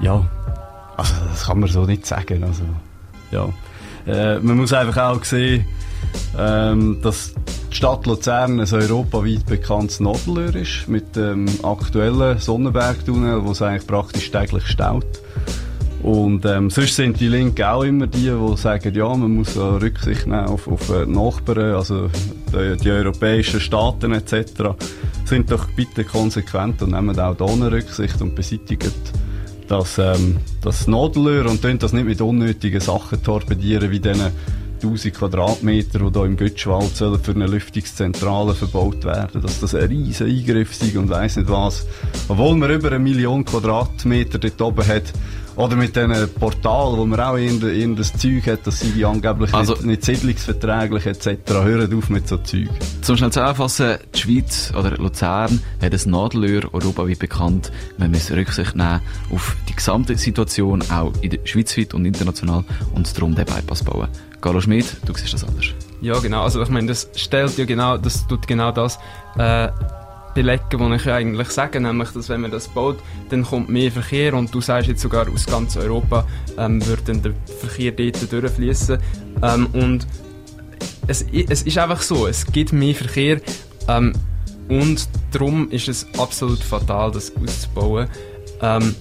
ja, 0.00 0.26
also 1.00 1.14
das 1.30 1.46
kann 1.46 1.60
man 1.60 1.68
so 1.68 1.84
nicht 1.84 2.06
sagen, 2.06 2.44
also, 2.44 2.62
ja. 3.30 3.48
Äh, 4.06 4.38
man 4.40 4.56
muss 4.56 4.72
einfach 4.72 5.10
auch 5.10 5.24
sehen, 5.24 5.66
ähm, 6.38 6.98
dass 7.02 7.34
die 7.70 7.76
Stadt 7.76 8.06
Luzern 8.06 8.60
ein 8.60 8.72
europaweit 8.72 9.46
bekanntes 9.46 10.00
Nadelöhr 10.00 10.54
ist, 10.54 10.88
mit 10.88 11.16
dem 11.16 11.46
aktuellen 11.62 12.38
Sonnenbergtunnel, 12.38 13.44
wo 13.44 13.52
es 13.52 13.62
eigentlich 13.62 13.86
praktisch 13.86 14.30
täglich 14.30 14.66
staut. 14.66 15.06
Und 16.02 16.46
ähm, 16.46 16.70
sonst 16.70 16.96
sind 16.96 17.20
die 17.20 17.28
Linken 17.28 17.62
auch 17.62 17.82
immer 17.82 18.06
die, 18.06 18.30
die 18.30 18.56
sagen, 18.56 18.94
ja, 18.94 19.08
man 19.14 19.34
muss 19.34 19.54
äh, 19.56 19.60
Rücksicht 19.60 20.26
nehmen 20.26 20.46
auf, 20.46 20.66
auf 20.66 20.88
äh, 20.88 21.04
Nachbarn, 21.04 21.74
also 21.74 22.08
die, 22.52 22.76
die, 22.82 22.90
europäischen 22.90 23.60
Staaten 23.60 24.12
etc. 24.12 24.76
Sind 25.26 25.50
doch 25.50 25.66
bitte 25.76 26.04
konsequent 26.04 26.80
und 26.80 26.92
nehmen 26.92 27.18
auch 27.20 27.36
da 27.36 27.44
eine 27.44 27.70
Rücksicht 27.70 28.22
und 28.22 28.34
beseitigen 28.34 28.92
das, 29.70 29.98
ähm, 29.98 30.38
das 30.62 30.88
Nadelöhr 30.88 31.48
und 31.48 31.62
das 31.82 31.92
nicht 31.92 32.04
mit 32.04 32.20
unnötigen 32.20 32.80
Sachen 32.80 33.22
torpedieren, 33.22 33.90
wie 33.90 34.00
diesen 34.00 34.32
1000 34.82 35.14
Quadratmeter, 35.14 35.98
die 35.98 36.12
hier 36.12 36.24
im 36.24 36.36
Götschwald 36.36 36.96
sollen 36.96 37.22
für 37.22 37.32
eine 37.32 37.46
Lüftungszentrale 37.46 38.54
verbaut 38.54 39.04
werden, 39.04 39.42
dass 39.42 39.60
das 39.60 39.74
ein 39.74 39.88
riesen 39.88 40.26
Eingriff 40.26 40.74
sei 40.74 40.98
und 40.98 41.08
weiss 41.08 41.36
nicht 41.36 41.48
was. 41.48 41.86
Obwohl 42.28 42.56
man 42.56 42.70
über 42.70 42.88
eine 42.88 42.98
Million 42.98 43.44
Quadratmeter 43.44 44.38
dort 44.38 44.60
oben 44.60 44.86
hat, 44.86 45.12
oder 45.56 45.76
mit 45.76 45.94
diesen 45.96 46.28
Portalen, 46.34 46.96
wo 46.98 47.06
man 47.06 47.20
auch 47.20 47.36
irgendein 47.36 47.96
Zeug 48.04 48.46
hat, 48.46 48.66
das 48.66 48.80
sei 48.80 49.04
angeblich 49.06 49.52
Also- 49.52 49.74
nicht, 49.74 49.84
nicht 49.84 50.04
siedlungsverträglich 50.04 51.06
etc. 51.06 51.28
Hört 51.48 51.92
auf 51.94 52.08
mit 52.10 52.28
so 52.28 52.36
Zeug. 52.38 52.68
Zum 53.02 53.16
schnell 53.16 53.30
zusammenfassen, 53.30 53.96
die 54.14 54.18
Schweiz 54.18 54.72
oder 54.78 54.90
Luzern 54.96 55.60
hat 55.82 55.92
ein 55.92 56.10
Nadelöhr, 56.10 56.72
europaweit 56.72 57.18
bekannt. 57.18 57.70
Man 57.98 58.10
muss 58.10 58.30
Rücksicht 58.30 58.74
nehmen 58.76 59.00
auf 59.32 59.56
die 59.68 59.74
gesamte 59.76 60.16
Situation, 60.16 60.82
auch 60.90 61.12
in 61.20 61.30
der 61.30 61.40
Schweizweit 61.44 61.94
und 61.94 62.04
international, 62.06 62.64
und 62.94 63.16
darum 63.16 63.34
den 63.34 63.44
Bypass 63.44 63.82
bauen. 63.82 64.08
Carlo 64.40 64.60
Schmid, 64.60 64.86
du 65.04 65.12
siehst 65.14 65.34
das 65.34 65.44
anders. 65.44 65.66
Ja, 66.00 66.18
genau. 66.18 66.42
Also 66.44 66.62
ich 66.62 66.68
meine, 66.70 66.86
das 66.86 67.08
stellt 67.14 67.58
ja 67.58 67.66
genau, 67.66 67.98
das 67.98 68.26
tut 68.26 68.46
genau 68.46 68.72
das 68.72 68.98
äh, 69.36 69.68
belegen, 70.34 70.78
was 70.78 71.02
ich 71.02 71.10
eigentlich 71.10 71.48
sage, 71.50 71.80
nämlich, 71.80 72.10
dass 72.10 72.28
wenn 72.28 72.42
man 72.42 72.50
das 72.50 72.68
baut, 72.68 72.98
dann 73.28 73.44
kommt 73.44 73.68
mehr 73.68 73.90
Verkehr 73.90 74.34
und 74.34 74.54
du 74.54 74.60
sagst 74.60 74.88
jetzt 74.88 75.02
sogar 75.02 75.28
aus 75.28 75.46
ganz 75.46 75.76
Europa 75.76 76.26
ähm, 76.58 76.84
wird 76.86 77.08
dann 77.08 77.22
der 77.22 77.32
Verkehr 77.60 77.92
dort 77.92 78.32
durchfließen 78.32 78.98
ähm, 79.42 79.66
und 79.72 80.06
es, 81.06 81.24
es 81.32 81.62
ist 81.62 81.78
einfach 81.78 82.02
so, 82.02 82.26
es 82.26 82.46
gibt 82.46 82.72
mehr 82.72 82.94
Verkehr 82.94 83.40
ähm, 83.88 84.12
und 84.68 85.08
darum 85.32 85.68
ist 85.70 85.88
es 85.88 86.06
absolut 86.16 86.60
fatal, 86.60 87.10
das 87.10 87.32
auszubauen. 87.36 88.08
Ähm, 88.62 88.94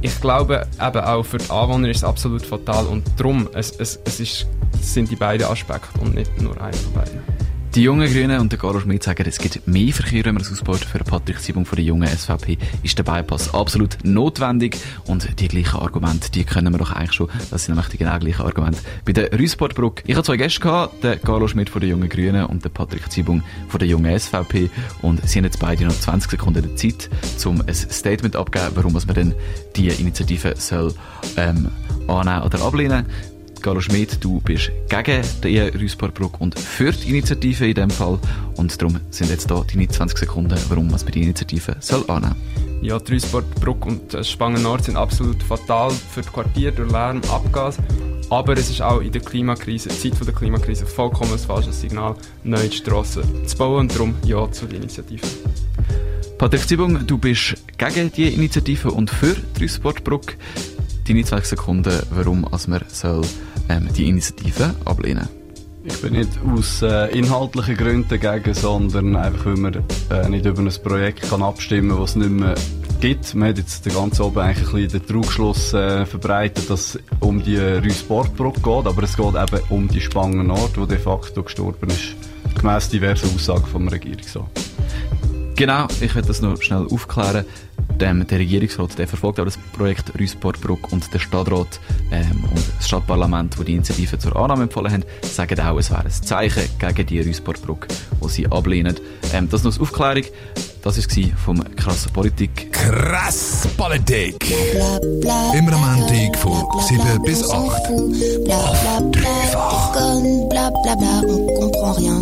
ich 0.00 0.20
glaube, 0.20 0.66
eben 0.80 1.00
auch 1.00 1.22
für 1.24 1.38
die 1.38 1.50
Anwohner 1.50 1.88
ist 1.88 1.98
es 1.98 2.04
absolut 2.04 2.44
fatal 2.44 2.86
und 2.86 3.04
darum, 3.16 3.48
es, 3.54 3.70
es, 3.78 3.98
es, 4.04 4.20
ist, 4.20 4.46
sind 4.80 5.10
die 5.10 5.16
beiden 5.16 5.46
Aspekte 5.46 6.00
und 6.00 6.14
nicht 6.14 6.40
nur 6.40 6.60
einer 6.60 6.72
von 6.74 6.92
beiden. 6.92 7.41
Die 7.74 7.84
jungen 7.84 8.12
Grünen 8.12 8.38
und 8.38 8.52
der 8.52 8.58
Carlo 8.58 8.80
Schmid 8.80 9.02
sagen, 9.02 9.24
es 9.26 9.38
gibt 9.38 9.66
mehr 9.66 9.94
Verkehr, 9.94 10.26
wenn 10.26 10.34
man 10.34 10.42
es 10.42 10.52
ausbaut. 10.52 10.80
Für 10.80 10.98
Patrick 10.98 11.38
Siebung 11.38 11.64
von 11.64 11.76
der 11.76 11.86
jungen 11.86 12.06
SVP 12.06 12.58
ist 12.82 12.98
der 12.98 13.02
Bypass 13.02 13.54
absolut 13.54 13.96
notwendig. 14.04 14.76
Und 15.06 15.40
die 15.40 15.48
gleichen 15.48 15.78
Argumente, 15.78 16.30
die 16.30 16.44
können 16.44 16.74
wir 16.74 16.78
doch 16.78 16.92
eigentlich 16.92 17.14
schon. 17.14 17.30
Das 17.50 17.64
sind 17.64 17.74
nämlich 17.74 17.90
die 17.90 17.96
genau 17.96 18.18
gleichen 18.18 18.42
Argumente 18.42 18.80
bei 19.06 19.14
der 19.14 19.32
Rüsportbrücke. 19.32 20.02
Ich 20.06 20.14
habe 20.16 20.22
zwei 20.22 20.36
Gäste 20.36 20.60
gehabt, 20.60 21.02
der 21.02 21.16
Carlo 21.16 21.48
Schmid 21.48 21.70
von 21.70 21.80
der 21.80 21.88
jungen 21.88 22.10
Grünen 22.10 22.44
und 22.44 22.62
der 22.62 22.68
Patrick 22.68 23.10
Siebung 23.10 23.42
von 23.68 23.78
der 23.78 23.88
jungen 23.88 24.20
SVP. 24.20 24.68
Und 25.00 25.26
sie 25.26 25.38
haben 25.38 25.46
jetzt 25.46 25.58
beide 25.58 25.86
noch 25.86 25.98
20 25.98 26.30
Sekunden 26.30 26.76
Zeit, 26.76 27.08
um 27.46 27.62
ein 27.62 27.74
Statement 27.74 28.36
abzugeben, 28.36 28.72
warum 28.74 28.92
man 28.92 29.14
denn 29.14 29.34
die 29.76 29.88
Initiative 29.88 30.56
soll, 30.58 30.92
ähm, 31.38 31.70
annehmen 32.06 32.42
oder 32.42 32.60
ablehnen. 32.60 33.06
Carlo 33.62 33.80
Schmid, 33.80 34.18
du 34.20 34.40
bist 34.40 34.72
gegen 34.88 35.22
die 35.44 35.58
Rüsportbrücke 35.60 36.38
und 36.40 36.58
für 36.58 36.90
die 36.90 37.10
Initiative 37.10 37.68
in 37.68 37.74
dem 37.74 37.90
Fall. 37.90 38.18
Und 38.56 38.82
darum 38.82 38.98
sind 39.10 39.30
jetzt 39.30 39.48
da 39.52 39.64
deine 39.72 39.86
20 39.86 40.18
Sekunden, 40.18 40.58
warum 40.68 40.88
man 40.88 40.98
die 40.98 41.22
Initiative 41.22 41.76
soll 41.78 42.04
annehmen. 42.10 42.34
Ja, 42.82 42.98
die 42.98 43.12
Rüsportbrücke 43.12 43.86
und 43.88 44.12
das 44.14 44.28
Spangen 44.28 44.64
Nord 44.64 44.84
sind 44.84 44.96
absolut 44.96 45.40
fatal 45.44 45.92
für 45.92 46.22
das 46.22 46.32
Quartier 46.32 46.72
durch 46.72 46.90
Lärm, 46.90 47.20
Abgas. 47.30 47.78
Aber 48.30 48.54
es 48.54 48.68
ist 48.68 48.82
auch 48.82 49.00
in 49.00 49.12
der 49.12 49.22
Klimakrise, 49.22 49.90
Zeit 49.90 50.16
von 50.16 50.26
der 50.26 50.34
Klimakrise, 50.34 50.84
vollkommen 50.84 51.32
ein 51.32 51.38
falsches 51.38 51.80
Signal, 51.80 52.16
neue 52.42 52.72
Strassen 52.72 53.22
zu 53.46 53.56
bauen 53.56 53.82
und 53.82 53.94
darum 53.94 54.14
ja 54.24 54.50
zur 54.50 54.70
Initiative. 54.72 55.24
Patrick 56.36 56.66
Zibung, 56.66 57.06
du 57.06 57.18
bist 57.18 57.54
gegen 57.78 58.10
die 58.10 58.34
Initiative 58.34 58.90
und 58.90 59.10
für 59.10 59.36
die 59.56 59.62
Rüsportbrücke. 59.62 60.34
Deine 61.06 61.24
20 61.24 61.46
Sekunden, 61.46 62.00
warum 62.10 62.46
als 62.52 62.68
man 62.68 62.80
soll, 62.86 63.22
ähm, 63.68 63.88
die 63.96 64.08
Initiative 64.08 64.72
ablehnen 64.84 65.28
Ich 65.84 66.00
bin 66.00 66.12
nicht 66.12 66.30
aus 66.46 66.80
äh, 66.82 67.10
inhaltlichen 67.18 67.76
Gründen 67.76 68.20
dagegen, 68.20 68.54
sondern 68.54 69.16
einfach, 69.16 69.46
weil 69.46 69.56
man 69.56 69.84
äh, 70.10 70.28
nicht 70.28 70.46
über 70.46 70.62
ein 70.62 70.70
Projekt 70.82 71.28
kann 71.28 71.42
abstimmen 71.42 71.90
kann, 71.90 72.00
das 72.00 72.10
es 72.10 72.16
nicht 72.16 72.30
mehr 72.30 72.54
gibt. 73.00 73.34
Man 73.34 73.48
hat 73.48 73.58
jetzt 73.58 73.84
den 73.84 73.94
ganzen 73.94 74.22
Oben 74.22 74.38
eigentlich 74.38 74.68
ein 74.68 74.74
bisschen 74.74 75.00
den 75.00 75.06
Trugschluss 75.08 75.74
äh, 75.74 76.06
verbreitet, 76.06 76.70
dass 76.70 76.94
es 76.94 77.00
um 77.18 77.42
die 77.42 77.58
Rüsportbrücke 77.58 78.60
geht, 78.60 78.86
aber 78.86 79.02
es 79.02 79.16
geht 79.16 79.34
eben 79.34 79.60
um 79.70 79.88
die 79.88 80.00
Spangen 80.00 80.46
Nord, 80.46 80.76
die 80.76 80.86
de 80.86 80.98
facto 80.98 81.42
gestorben 81.42 81.90
ist, 81.90 82.14
gemäss 82.60 82.88
diversen 82.88 83.34
Aussagen 83.34 83.66
vom 83.66 83.88
Regierungsrat. 83.88 84.46
Genau, 85.56 85.86
ich 86.00 86.14
werde 86.14 86.28
das 86.28 86.40
noch 86.40 86.60
schnell 86.62 86.86
aufklären. 86.90 87.44
Dem, 88.02 88.26
der 88.26 88.40
Regierungsrat 88.40 88.98
der 88.98 89.06
verfolgt 89.06 89.38
auch 89.38 89.44
das 89.44 89.56
Projekt 89.56 90.18
Rüsportbrücke 90.18 90.88
und 90.90 91.14
der 91.14 91.20
Stadtrat 91.20 91.78
ähm, 92.10 92.44
und 92.50 92.64
das 92.76 92.88
Stadtparlament, 92.88 93.56
die 93.60 93.64
die 93.64 93.74
Initiative 93.74 94.18
zur 94.18 94.34
Annahme 94.34 94.64
empfohlen 94.64 94.92
haben, 94.92 95.04
sagen 95.22 95.60
auch, 95.60 95.78
es 95.78 95.92
wäre 95.92 96.06
ein 96.06 96.10
Zeichen 96.10 96.64
gegen 96.80 97.06
die 97.06 97.20
Rüsportbrücke, 97.20 97.86
die 98.20 98.28
sie 98.28 98.46
ablehnen. 98.48 98.96
Ähm, 99.32 99.48
das 99.48 99.62
noch 99.62 99.70
als 99.70 99.80
Aufklärung. 99.80 100.24
Das 100.84 100.96
war 100.98 101.36
vom 101.44 101.76
Krass 101.76 102.08
Politik. 102.12 102.72
Krass 102.72 103.68
Politik. 103.76 104.44
Immer 105.56 105.74
am 105.74 105.80
Montag 105.80 106.36
von 106.36 106.60
7 106.88 107.22
bis 107.24 107.48
8. 107.48 107.54
Auf 107.54 109.12
dreifach. 109.12 109.92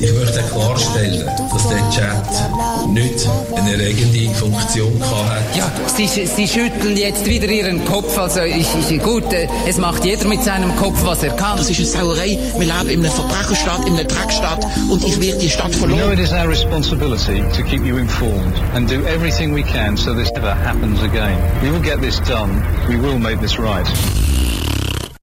Ich 0.01 0.13
möchte 0.13 0.43
klarstellen, 0.53 1.27
dass 1.51 1.69
der 1.69 1.91
Chat 1.91 2.91
nicht 2.93 3.29
eine 3.57 3.73
erregende 3.73 4.35
Funktion 4.35 5.01
hat. 5.01 5.57
Ja, 5.57 5.71
Sie, 5.87 6.07
Sie 6.07 6.47
schütteln 6.47 6.97
jetzt 6.97 7.25
wieder 7.25 7.49
Ihren 7.49 7.83
Kopf. 7.87 8.19
Also 8.19 8.43
ich, 8.43 8.67
ich, 8.91 9.03
gut, 9.03 9.33
äh, 9.33 9.49
es 9.67 9.79
macht 9.79 10.05
jeder 10.05 10.27
mit 10.27 10.43
seinem 10.43 10.77
Kopf, 10.77 11.03
was 11.05 11.23
er 11.23 11.31
kann. 11.31 11.57
Das 11.57 11.71
ist 11.71 11.79
eine 11.79 11.87
Sauerei. 11.87 12.39
Wir 12.59 12.67
leben 12.67 12.89
in 12.91 13.01
einer 13.01 13.11
Verbrecherstadt, 13.11 13.87
in 13.87 13.95
einer 13.95 14.05
Dreckstadt 14.05 14.67
und 14.91 15.03
ich 15.05 15.19
werde 15.21 15.39
die 15.39 15.49
Stadt 15.49 15.73
We 15.81 15.87
know 15.87 15.97
verloren. 15.97 16.13
it 16.13 16.19
is 16.19 16.33
our 16.33 16.49
responsibility 16.49 17.41
to 17.57 17.63
keep 17.63 17.85
you 17.85 17.97
informed 17.97 18.50
and 18.75 18.89
do 18.89 19.05
everything 19.07 19.53
we 19.53 19.63
can 19.63 19.97
so 19.97 20.15
this 20.15 20.31
never 20.33 20.53
happens 20.53 21.03
again. 21.03 21.63
We 21.63 21.71
will 21.71 21.83
get 21.83 22.01
this 22.01 22.19
done. 22.21 22.89
We 22.89 22.97
will 22.97 23.19
make 23.19 23.41
this 23.41 23.59
right. 23.59 23.87